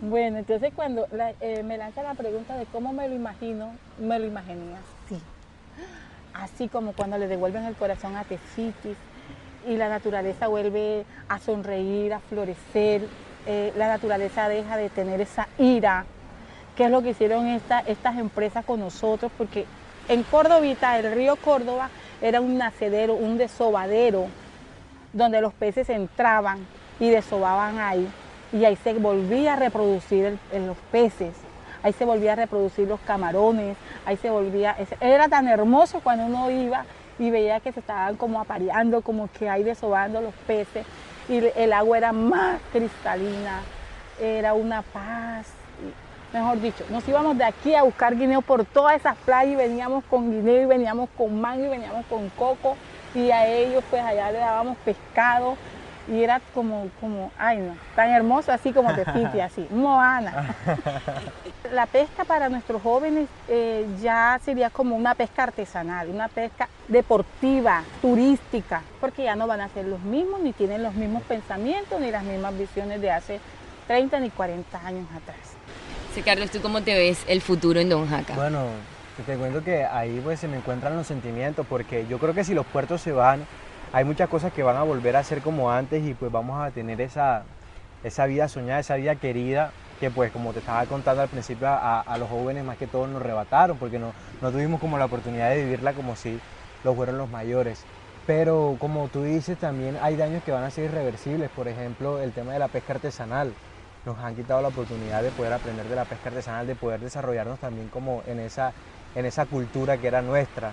Bueno, 0.00 0.38
entonces 0.38 0.72
cuando 0.74 1.06
eh, 1.40 1.62
me 1.62 1.78
lanza 1.78 2.02
la 2.02 2.14
pregunta 2.14 2.56
de 2.56 2.66
cómo 2.66 2.92
me 2.92 3.06
lo 3.08 3.14
imagino, 3.14 3.76
me 4.00 4.18
lo 4.18 4.26
imaginé 4.26 4.74
así. 4.74 5.22
Así 6.32 6.66
como 6.66 6.92
cuando 6.92 7.18
le 7.18 7.28
devuelven 7.28 7.66
el 7.66 7.76
corazón 7.76 8.16
a 8.16 8.24
Tefitis 8.24 8.96
y 9.68 9.76
la 9.76 9.88
naturaleza 9.88 10.48
vuelve 10.48 11.06
a 11.28 11.38
sonreír, 11.38 12.14
a 12.14 12.18
florecer, 12.18 13.02
eh, 13.46 13.72
la 13.76 13.86
naturaleza 13.86 14.48
deja 14.48 14.76
de 14.76 14.90
tener 14.90 15.20
esa 15.20 15.46
ira, 15.56 16.04
que 16.74 16.86
es 16.86 16.90
lo 16.90 17.00
que 17.00 17.10
hicieron 17.10 17.46
estas 17.46 18.18
empresas 18.18 18.64
con 18.64 18.80
nosotros, 18.80 19.30
porque 19.38 19.66
en 20.08 20.24
Córdobita, 20.24 20.98
el 20.98 21.12
río 21.12 21.36
Córdoba, 21.36 21.90
era 22.24 22.40
un 22.40 22.56
nacedero, 22.56 23.14
un 23.14 23.36
desobadero, 23.36 24.28
donde 25.12 25.42
los 25.42 25.52
peces 25.52 25.90
entraban 25.90 26.66
y 26.98 27.10
desobaban 27.10 27.78
ahí, 27.78 28.08
y 28.50 28.64
ahí 28.64 28.76
se 28.76 28.94
volvía 28.94 29.52
a 29.52 29.56
reproducir 29.56 30.38
los 30.52 30.76
peces. 30.90 31.34
Ahí 31.82 31.92
se 31.92 32.06
volvía 32.06 32.32
a 32.32 32.36
reproducir 32.36 32.88
los 32.88 32.98
camarones, 33.00 33.76
ahí 34.06 34.16
se 34.16 34.30
volvía, 34.30 34.74
era 35.00 35.28
tan 35.28 35.48
hermoso 35.48 36.00
cuando 36.00 36.24
uno 36.24 36.50
iba 36.50 36.86
y 37.18 37.30
veía 37.30 37.60
que 37.60 37.72
se 37.72 37.80
estaban 37.80 38.16
como 38.16 38.40
apareando, 38.40 39.02
como 39.02 39.28
que 39.30 39.50
ahí 39.50 39.62
desobando 39.62 40.22
los 40.22 40.32
peces. 40.46 40.86
Y 41.28 41.44
el 41.54 41.74
agua 41.74 41.98
era 41.98 42.12
más 42.14 42.58
cristalina, 42.72 43.60
era 44.18 44.54
una 44.54 44.80
paz, 44.80 45.48
mejor 46.34 46.60
dicho, 46.60 46.84
nos 46.90 47.06
íbamos 47.08 47.38
de 47.38 47.44
aquí 47.44 47.74
a 47.74 47.84
buscar 47.84 48.16
guineo 48.16 48.42
por 48.42 48.64
todas 48.64 48.96
esas 48.96 49.16
playas 49.18 49.52
y 49.52 49.56
veníamos 49.56 50.04
con 50.04 50.32
guineo 50.32 50.62
y 50.62 50.66
veníamos 50.66 51.08
con 51.16 51.40
mango 51.40 51.64
y 51.64 51.68
veníamos 51.68 52.04
con 52.06 52.28
coco 52.30 52.76
y 53.14 53.30
a 53.30 53.46
ellos 53.46 53.84
pues 53.88 54.02
allá 54.02 54.32
le 54.32 54.38
dábamos 54.38 54.76
pescado 54.78 55.56
y 56.08 56.22
era 56.22 56.40
como, 56.52 56.88
como, 57.00 57.30
ay 57.38 57.58
no, 57.58 57.76
tan 57.94 58.10
hermoso 58.10 58.52
así 58.52 58.72
como 58.72 58.92
Tefiti, 58.92 59.40
así, 59.40 59.66
Moana. 59.70 60.54
La 61.72 61.86
pesca 61.86 62.24
para 62.24 62.48
nuestros 62.48 62.82
jóvenes 62.82 63.28
eh, 63.48 63.86
ya 64.02 64.38
sería 64.44 64.70
como 64.70 64.96
una 64.96 65.14
pesca 65.14 65.44
artesanal, 65.44 66.10
una 66.10 66.28
pesca 66.28 66.68
deportiva, 66.88 67.84
turística, 68.02 68.82
porque 69.00 69.22
ya 69.22 69.36
no 69.36 69.46
van 69.46 69.60
a 69.60 69.68
ser 69.68 69.86
los 69.86 70.00
mismos, 70.00 70.40
ni 70.40 70.52
tienen 70.52 70.82
los 70.82 70.94
mismos 70.94 71.22
pensamientos, 71.22 71.98
ni 72.00 72.10
las 72.10 72.24
mismas 72.24 72.58
visiones 72.58 73.00
de 73.00 73.12
hace 73.12 73.40
30 73.86 74.20
ni 74.20 74.30
40 74.30 74.86
años 74.86 75.06
atrás. 75.16 75.53
Carlos, 76.22 76.50
¿tú 76.50 76.60
cómo 76.60 76.82
te 76.82 76.94
ves 76.94 77.24
el 77.28 77.40
futuro 77.40 77.80
en 77.80 77.88
Don 77.88 78.08
Jaca? 78.08 78.34
Bueno, 78.34 78.66
te 79.26 79.36
cuento 79.36 79.62
que 79.62 79.84
ahí 79.84 80.20
pues 80.22 80.40
se 80.40 80.48
me 80.48 80.56
encuentran 80.56 80.96
los 80.96 81.06
sentimientos, 81.06 81.66
porque 81.68 82.06
yo 82.08 82.18
creo 82.18 82.34
que 82.34 82.44
si 82.44 82.54
los 82.54 82.66
puertos 82.66 83.00
se 83.00 83.12
van, 83.12 83.46
hay 83.92 84.04
muchas 84.04 84.28
cosas 84.28 84.52
que 84.52 84.62
van 84.62 84.76
a 84.76 84.82
volver 84.82 85.16
a 85.16 85.24
ser 85.24 85.40
como 85.40 85.70
antes 85.70 86.04
y 86.04 86.14
pues 86.14 86.30
vamos 86.30 86.60
a 86.60 86.70
tener 86.70 87.00
esa, 87.00 87.44
esa 88.02 88.26
vida 88.26 88.48
soñada, 88.48 88.80
esa 88.80 88.96
vida 88.96 89.16
querida 89.16 89.72
que 90.00 90.10
pues 90.10 90.32
como 90.32 90.52
te 90.52 90.58
estaba 90.58 90.84
contando 90.86 91.22
al 91.22 91.28
principio 91.28 91.68
a, 91.68 92.16
los 92.18 92.28
jóvenes 92.28 92.64
más 92.64 92.76
que 92.76 92.86
todos 92.86 93.08
nos 93.08 93.22
rebataron 93.22 93.76
porque 93.78 93.98
no, 93.98 94.12
no 94.42 94.50
tuvimos 94.50 94.80
como 94.80 94.98
la 94.98 95.04
oportunidad 95.04 95.50
de 95.50 95.64
vivirla 95.64 95.92
como 95.92 96.16
si 96.16 96.40
lo 96.82 96.94
fueron 96.94 97.18
los 97.18 97.30
mayores. 97.30 97.84
Pero 98.26 98.76
como 98.80 99.08
tú 99.08 99.22
dices, 99.22 99.58
también 99.58 99.98
hay 100.02 100.16
daños 100.16 100.42
que 100.42 100.50
van 100.50 100.64
a 100.64 100.70
ser 100.70 100.84
irreversibles, 100.84 101.50
por 101.50 101.68
ejemplo 101.68 102.20
el 102.20 102.32
tema 102.32 102.52
de 102.52 102.58
la 102.58 102.68
pesca 102.68 102.94
artesanal. 102.94 103.52
Nos 104.06 104.18
han 104.18 104.36
quitado 104.36 104.60
la 104.60 104.68
oportunidad 104.68 105.22
de 105.22 105.30
poder 105.32 105.52
aprender 105.52 105.88
de 105.88 105.96
la 105.96 106.04
pesca 106.04 106.28
artesanal, 106.28 106.66
de 106.66 106.74
poder 106.74 107.00
desarrollarnos 107.00 107.58
también 107.58 107.88
como 107.88 108.22
en 108.26 108.38
esa, 108.40 108.72
en 109.14 109.24
esa 109.24 109.46
cultura 109.46 109.96
que 109.96 110.08
era 110.08 110.20
nuestra. 110.20 110.72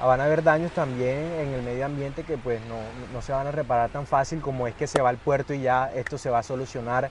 Van 0.00 0.20
a 0.20 0.24
haber 0.24 0.42
daños 0.42 0.72
también 0.72 1.32
en 1.40 1.54
el 1.54 1.62
medio 1.62 1.86
ambiente 1.86 2.24
que 2.24 2.36
pues 2.36 2.60
no, 2.66 2.80
no 3.12 3.22
se 3.22 3.32
van 3.32 3.46
a 3.46 3.52
reparar 3.52 3.90
tan 3.90 4.06
fácil 4.06 4.40
como 4.40 4.66
es 4.66 4.74
que 4.74 4.88
se 4.88 5.00
va 5.00 5.10
al 5.10 5.18
puerto 5.18 5.54
y 5.54 5.60
ya 5.60 5.90
esto 5.94 6.18
se 6.18 6.30
va 6.30 6.40
a 6.40 6.42
solucionar 6.42 7.10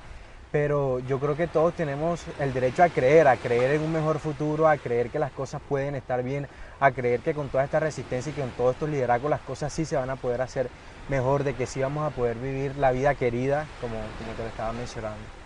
pero 0.54 1.00
yo 1.00 1.20
creo 1.20 1.36
que 1.36 1.48
todos 1.48 1.74
tenemos 1.74 2.28
el 2.38 2.54
derecho 2.54 2.84
a 2.84 2.90
creer, 2.90 3.28
a 3.28 3.38
creer 3.38 3.72
en 3.72 3.82
un 3.82 3.92
mejor 3.92 4.20
futuro, 4.20 4.68
a 4.68 4.78
creer 4.78 5.10
que 5.10 5.18
las 5.18 5.32
cosas 5.32 5.60
pueden 5.68 5.96
estar 5.96 6.22
bien, 6.22 6.48
a 6.80 6.92
creer 6.92 7.22
que 7.22 7.34
con 7.34 7.50
toda 7.50 7.64
esta 7.64 7.80
resistencia 7.80 8.30
y 8.30 8.36
con 8.36 8.52
todos 8.52 8.74
estos 8.74 8.88
liderazgos 8.88 9.32
las 9.32 9.42
cosas 9.42 9.74
sí 9.74 9.84
se 9.84 9.96
van 9.96 10.12
a 10.12 10.16
poder 10.16 10.42
hacer 10.44 10.70
mejor, 11.10 11.44
de 11.44 11.56
que 11.56 11.66
sí 11.66 11.82
vamos 11.82 12.06
a 12.06 12.12
poder 12.12 12.38
vivir 12.38 12.76
la 12.78 12.92
vida 12.92 13.16
querida, 13.16 13.66
como, 13.82 13.98
como 14.20 14.36
te 14.36 14.44
lo 14.44 14.50
estaba 14.50 14.72
mencionando. 14.74 15.43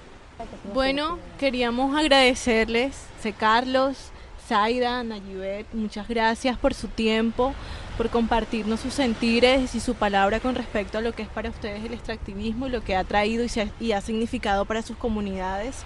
Bueno, 0.73 1.17
queríamos 1.39 1.95
agradecerles, 1.95 2.95
C. 3.21 3.34
Carlos, 3.34 4.12
Zaida, 4.47 5.04
Nayibet, 5.04 5.65
muchas 5.73 6.08
gracias 6.08 6.58
por 6.58 6.73
su 6.73 6.88
tiempo, 6.88 7.54
por 7.97 8.10
compartirnos 8.10 8.80
sus 8.80 8.93
sentires 8.93 9.76
y 9.76 9.80
su 9.80 9.95
palabra 9.95 10.39
con 10.39 10.56
respecto 10.56 10.97
a 10.97 11.02
lo 11.02 11.13
que 11.13 11.23
es 11.23 11.28
para 11.28 11.50
ustedes 11.50 11.84
el 11.84 11.93
extractivismo 11.93 12.67
y 12.67 12.69
lo 12.69 12.84
que 12.84 12.95
ha 12.95 13.04
traído 13.04 13.45
y, 13.80 13.91
ha 13.91 14.02
significado 14.02 14.65
para 14.65 14.84
sus 14.84 14.95
comunidades. 14.95 15.84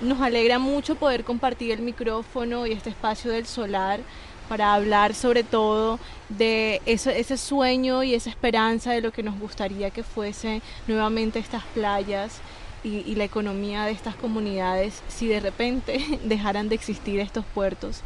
Nos 0.00 0.20
alegra 0.20 0.58
mucho 0.58 0.94
poder 0.94 1.24
compartir 1.24 1.72
el 1.72 1.80
micrófono 1.80 2.66
y 2.66 2.72
este 2.72 2.90
espacio 2.90 3.32
del 3.32 3.46
solar 3.46 4.00
para 4.48 4.74
hablar 4.74 5.14
sobre 5.14 5.42
todo 5.42 5.98
de 6.28 6.80
ese, 6.86 7.36
sueño 7.36 8.02
y 8.02 8.14
esa 8.14 8.30
esperanza 8.30 8.92
de 8.92 9.00
lo 9.00 9.12
que 9.12 9.22
nos 9.22 9.38
gustaría 9.38 9.90
que 9.90 10.02
fuese 10.02 10.62
nuevamente 10.86 11.38
estas 11.38 11.64
playas 11.74 12.40
y, 12.84 13.14
la 13.14 13.24
economía 13.24 13.84
de 13.84 13.92
estas 13.92 14.14
comunidades 14.14 15.02
si 15.08 15.26
de 15.26 15.40
repente 15.40 16.20
dejaran 16.24 16.68
de 16.68 16.74
existir 16.74 17.18
estos 17.18 17.44
puertos, 17.46 18.02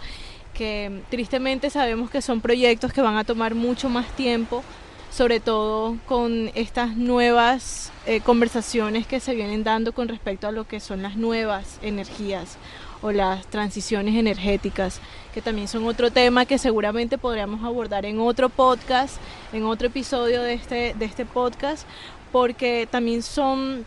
que 0.55 1.03
tristemente 1.11 1.71
sabemos 1.71 2.11
que 2.11 2.23
son 2.23 2.41
proyectos 2.41 2.93
que 2.93 3.03
van 3.03 3.17
a 3.17 3.25
tomar 3.25 3.55
mucho 3.55 3.89
más 3.89 4.07
tiempo, 4.17 4.63
sobre 5.11 5.41
todo 5.41 5.97
con 6.07 6.51
estas 6.55 6.97
nuevas 6.97 7.93
eh, 8.07 8.21
conversaciones 8.21 9.07
que 9.07 9.21
se 9.21 9.35
vienen 9.35 9.65
dando 9.65 9.93
con 9.93 10.09
respecto 10.09 10.47
a 10.47 10.53
lo 10.53 10.67
que 10.67 10.81
son 10.81 11.03
las 11.03 11.17
nuevas 11.17 11.79
energías 11.83 12.57
o 13.01 13.13
las 13.13 13.47
transiciones 13.47 14.17
energéticas, 14.17 15.01
que 15.33 15.41
también 15.41 15.69
son 15.69 15.87
otro 15.87 16.11
tema 16.11 16.47
que 16.47 16.59
seguramente 16.59 17.17
podríamos 17.17 17.65
abordar 17.65 18.05
en 18.05 18.21
otro 18.21 18.49
podcast, 18.49 19.17
en 19.53 19.65
otro 19.65 19.87
episodio 19.87 20.43
de 20.43 20.55
este, 20.55 20.95
de 20.99 21.05
este 21.05 21.25
podcast, 21.25 21.87
porque 22.33 22.89
también 22.91 23.23
son 23.23 23.87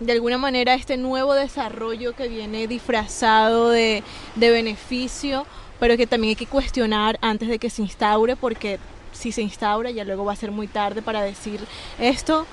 de 0.00 0.12
alguna 0.12 0.38
manera 0.38 0.74
este 0.74 0.96
nuevo 0.96 1.34
desarrollo 1.34 2.14
que 2.14 2.28
viene 2.28 2.66
disfrazado 2.66 3.70
de, 3.70 4.02
beneficio, 4.36 5.46
pero 5.80 5.96
que 5.96 6.06
también 6.06 6.30
hay 6.30 6.36
que 6.36 6.46
cuestionar 6.46 7.18
antes 7.22 7.48
de 7.48 7.58
que 7.58 7.70
se 7.70 7.82
instaure, 7.82 8.36
porque 8.36 8.78
si 9.12 9.32
se 9.32 9.42
instaura 9.42 9.90
ya 9.90 10.04
luego 10.04 10.24
va 10.24 10.32
a 10.32 10.36
ser 10.36 10.50
muy 10.50 10.66
tarde 10.66 11.00
para 11.00 11.22
decir 11.22 11.60
esto 11.98 12.46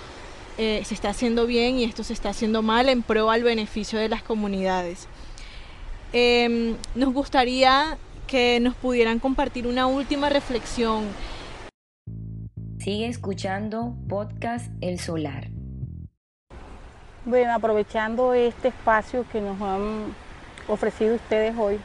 eh, 0.58 0.82
se 0.86 0.94
está 0.94 1.10
haciendo 1.10 1.46
bien 1.48 1.78
y 1.78 1.84
esto 1.84 2.04
se 2.04 2.14
está 2.14 2.30
haciendo 2.30 2.62
mal 2.62 2.88
en 2.88 3.02
pro 3.02 3.32
al 3.32 3.44
beneficio 3.44 4.00
de 4.00 4.08
las 4.08 4.22
comunidades. 4.22 5.08
Em, 6.14 6.76
nos 6.94 7.12
gustaría 7.12 7.98
que 8.28 8.60
nos 8.60 8.76
pudieran 8.76 9.20
compartir 9.20 9.66
una 9.68 9.88
última 9.88 10.30
reflexión. 10.30 11.06
Sigue 12.78 13.08
escuchando 13.08 13.96
podcast 14.08 14.72
El 14.82 15.00
Solar. 15.00 15.53
Bueno, 17.26 17.54
aprovechando 17.54 18.34
este 18.34 18.68
espacio 18.68 19.26
que 19.32 19.40
nos 19.40 19.62
han 19.62 20.14
ofrecido 20.68 21.16
ustedes 21.16 21.56
hoy, 21.58 21.80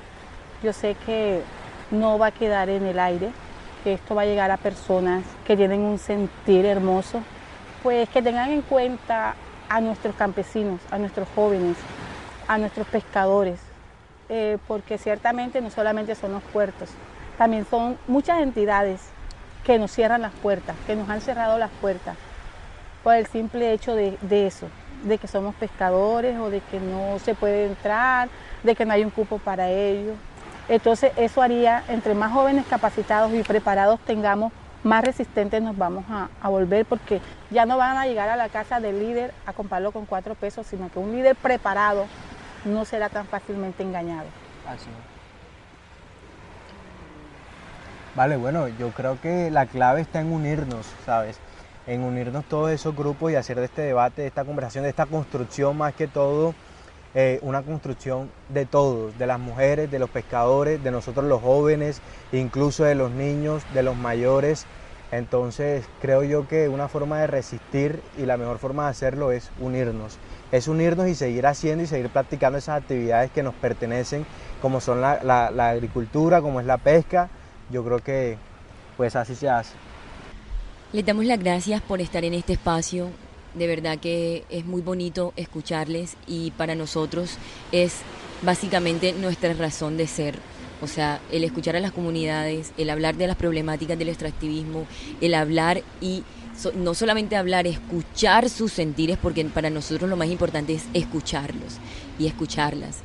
yo 0.65 0.73
sé 0.73 0.97
que 1.07 1.43
no 1.93 2.19
va 2.19 2.27
a 2.27 2.31
quedar 2.33 2.69
en 2.69 2.85
el 2.85 2.99
aire, 2.99 3.31
que 3.85 3.93
esto 3.93 4.17
va 4.17 4.23
a 4.23 4.25
llegar 4.25 4.51
a 4.51 4.57
personas 4.57 5.23
que 5.47 5.57
tienen 5.57 5.83
un 5.83 6.01
sentir 6.01 6.67
hermoso, 6.67 7.23
pues 7.85 8.09
que 8.09 8.21
tengan 8.21 8.51
en 8.51 8.63
cuenta 8.63 9.37
a 9.69 9.81
nuestros 9.81 10.17
campesinos, 10.17 10.81
a 10.91 10.99
nuestros 10.99 11.29
jóvenes, 11.37 11.77
a 12.49 12.59
nuestros 12.59 12.89
pescadores, 12.89 13.61
eh, 14.29 14.59
porque 14.67 14.99
ciertamente 14.99 15.61
no 15.61 15.71
solamente 15.71 16.17
son 16.17 16.33
los 16.33 16.43
puertos, 16.43 16.91
también 17.39 17.65
son 17.65 17.97
muchas 18.09 18.41
entidades 18.41 19.03
que 19.63 19.79
nos 19.79 19.93
cierran 19.93 20.21
las 20.21 20.33
puertas, 20.33 20.75
que 20.85 20.97
nos 20.97 21.09
han 21.09 21.21
cerrado 21.21 21.59
las 21.59 21.71
puertas, 21.81 22.17
por 23.05 23.15
el 23.15 23.29
simple 23.29 23.73
hecho 23.73 23.95
de 23.95 24.19
eso, 24.49 24.67
de 25.05 25.19
que 25.19 25.27
somos 25.27 25.55
pescadores 25.55 26.39
o 26.39 26.51
de 26.51 26.61
que 26.61 26.81
no 26.81 27.19
se 27.19 27.35
puede 27.35 27.67
entrar, 27.67 28.29
de 28.63 28.75
que 28.75 28.85
no 28.85 28.93
hay 28.93 29.05
un 29.05 29.11
cupo 29.11 29.39
para 29.39 29.71
ellos. 29.71 30.17
Entonces 30.69 31.13
eso 31.17 31.41
haría, 31.41 31.83
entre 31.89 32.15
más 32.15 32.33
jóvenes 32.33 32.67
capacitados 32.69 33.33
y 33.33 33.43
preparados 33.43 34.01
tengamos, 34.01 34.53
más 34.85 35.05
resistentes 35.05 35.63
nos 35.63 35.77
vamos 35.77 36.05
a, 36.09 36.49
volver 36.49 36.87
porque 36.87 37.21
ya 37.51 37.67
no 37.67 37.77
van 37.77 37.97
a 37.97 38.07
llegar 38.07 38.29
a 38.29 38.37
la 38.37 38.49
casa 38.49 38.81
del 38.81 38.99
líder 38.99 39.33
a 39.47 39.53
comprarlo 39.53 39.93
con 39.93 40.07
cuatro 40.07 40.35
pesos, 40.35 40.67
sino 40.67 40.91
que 40.91 40.99
un 40.99 41.13
líder 41.13 41.37
preparado 41.37 42.07
no 42.65 42.85
será 42.85 43.09
tan 43.09 43.27
fácilmente 43.27 43.83
engañado. 43.83 44.27
Así. 44.67 44.89
Vale, 48.15 48.37
bueno, 48.37 48.69
yo 48.69 48.91
creo 48.91 49.21
que 49.21 49.51
la 49.51 49.67
clave 49.67 50.01
está 50.01 50.21
en 50.21 50.33
unirnos, 50.33 50.87
¿sabes? 51.07 51.39
En 51.89 52.03
unirnos 52.03 52.45
todos 52.45 52.71
esos 52.71 52.95
grupos 52.95 53.33
y 53.33 53.35
hacer 53.35 53.59
de 53.59 53.65
este 53.65 53.83
debate, 53.83 54.23
de 54.23 54.29
esta 54.29 54.45
conversación, 54.45 54.85
de 54.85 54.91
esta 54.91 55.07
construcción 55.07 55.77
más 55.77 55.95
que 55.95 56.07
todo, 56.07 56.55
eh, 57.15 57.39
una 57.41 57.63
construcción 57.63 58.31
de 58.51 58.67
todos, 58.67 59.19
de 59.19 59.27
las 59.27 59.41
mujeres, 59.41 59.91
de 59.91 59.99
los 59.99 60.11
pescadores, 60.11 60.83
de 60.85 60.91
nosotros 60.91 61.25
los 61.25 61.41
jóvenes, 61.41 62.03
incluso 62.31 62.85
de 62.85 62.95
los 62.95 63.11
niños, 63.11 63.65
de 63.73 63.83
los 63.83 63.97
mayores. 63.97 64.67
Entonces 65.11 65.87
creo 66.03 66.23
yo 66.23 66.47
que 66.47 66.69
una 66.69 66.89
forma 66.89 67.21
de 67.21 67.27
resistir 67.27 68.03
y 68.19 68.27
la 68.27 68.37
mejor 68.37 68.59
forma 68.59 68.85
de 68.85 68.91
hacerlo 68.91 69.33
es 69.33 69.51
unirnos. 69.59 70.19
Es 70.53 70.69
unirnos 70.69 71.09
y 71.09 71.15
seguir 71.15 71.47
haciendo 71.47 71.83
y 71.85 71.87
seguir 71.87 72.11
practicando 72.11 72.59
esas 72.59 72.83
actividades 72.83 73.31
que 73.31 73.43
nos 73.43 73.55
pertenecen, 73.55 74.27
como 74.61 74.83
son 74.83 75.01
la, 75.01 75.21
la 75.25 75.71
agricultura, 75.71 76.43
como 76.43 76.61
es 76.61 76.67
la 76.67 76.77
pesca. 76.77 77.31
Yo 77.71 77.83
creo 77.83 78.01
que 78.01 78.37
pues 78.99 79.17
así 79.17 79.35
se 79.35 79.49
hace. 79.49 79.88
Les 80.91 81.05
damos 81.05 81.27
las 81.27 81.39
gracias 81.39 81.83
por 81.83 82.01
estar 82.01 82.25
en 82.25 82.33
este 82.33 82.55
espacio. 82.55 83.11
De 83.53 83.67
verdad 83.67 83.99
que 83.99 84.45
es 84.49 84.65
muy 84.65 84.81
bonito 84.81 85.35
escucharles 85.37 86.17
y 86.27 86.51
para 86.53 86.75
nosotros 86.75 87.37
es 87.73 87.97
básicamente 88.41 89.13
nuestra 89.13 89.53
razón 89.53 89.99
de 89.99 90.07
ser. 90.07 90.39
O 90.81 90.87
sea, 90.87 91.21
el 91.31 91.45
escuchar 91.45 91.77
a 91.77 91.81
las 91.81 91.93
comunidades, 91.93 92.73
el 92.79 92.89
hablar 92.89 93.17
de 93.17 93.27
las 93.27 93.37
problemáticas 93.37 93.99
del 93.99 94.09
extractivismo, 94.09 94.87
el 95.21 95.35
hablar 95.35 95.83
y 96.01 96.23
no 96.75 96.95
solamente 96.95 97.37
hablar, 97.37 97.67
escuchar 97.67 98.49
sus 98.49 98.73
sentires, 98.73 99.19
porque 99.21 99.45
para 99.45 99.69
nosotros 99.69 100.09
lo 100.09 100.17
más 100.17 100.29
importante 100.29 100.73
es 100.73 100.85
escucharlos 100.95 101.77
y 102.19 102.29
escucharlas. 102.29 103.01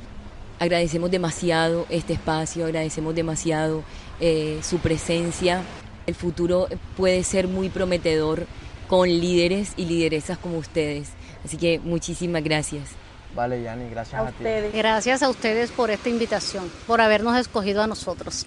Agradecemos 0.58 1.10
demasiado 1.10 1.84
este 1.90 2.14
espacio, 2.14 2.64
agradecemos 2.64 3.14
demasiado 3.14 3.82
eh, 4.20 4.58
su 4.62 4.78
presencia 4.78 5.62
el 6.06 6.14
futuro 6.14 6.68
puede 6.96 7.22
ser 7.24 7.48
muy 7.48 7.68
prometedor 7.68 8.46
con 8.88 9.08
líderes 9.08 9.72
y 9.76 9.86
lideresas 9.86 10.38
como 10.38 10.58
ustedes. 10.58 11.10
Así 11.44 11.56
que 11.56 11.78
muchísimas 11.78 12.42
gracias. 12.42 12.90
Vale, 13.34 13.62
Yani, 13.62 13.90
gracias 13.90 14.20
a, 14.20 14.30
ti. 14.30 14.44
Gracias 14.72 15.22
a 15.22 15.28
ustedes 15.28 15.72
por 15.72 15.90
esta 15.90 16.08
invitación, 16.08 16.70
por 16.86 17.00
habernos 17.00 17.36
escogido 17.36 17.82
a 17.82 17.86
nosotros. 17.86 18.46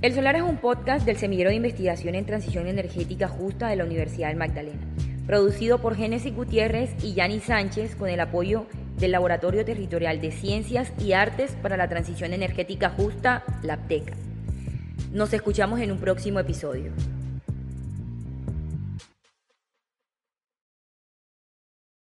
El 0.00 0.14
Solar 0.14 0.36
es 0.36 0.42
un 0.42 0.56
podcast 0.56 1.04
del 1.06 1.16
Semillero 1.16 1.50
de 1.50 1.56
Investigación 1.56 2.14
en 2.14 2.26
Transición 2.26 2.66
Energética 2.66 3.28
Justa 3.28 3.68
de 3.68 3.76
la 3.76 3.84
Universidad 3.84 4.28
del 4.28 4.36
Magdalena, 4.36 4.80
producido 5.26 5.80
por 5.80 5.96
Génesis 5.96 6.34
Gutiérrez 6.34 6.90
y 7.04 7.14
Yani 7.14 7.40
Sánchez 7.40 7.96
con 7.96 8.08
el 8.08 8.20
apoyo 8.20 8.66
del 8.98 9.12
Laboratorio 9.12 9.64
Territorial 9.64 10.20
de 10.20 10.32
Ciencias 10.32 10.92
y 10.98 11.12
Artes 11.12 11.56
para 11.62 11.76
la 11.76 11.88
Transición 11.88 12.32
Energética 12.32 12.90
Justa, 12.90 13.44
LAPTECA. 13.62 14.14
Nos 15.12 15.30
escuchamos 15.34 15.78
en 15.80 15.92
un 15.92 15.98
próximo 15.98 16.40
episodio. 16.40 16.90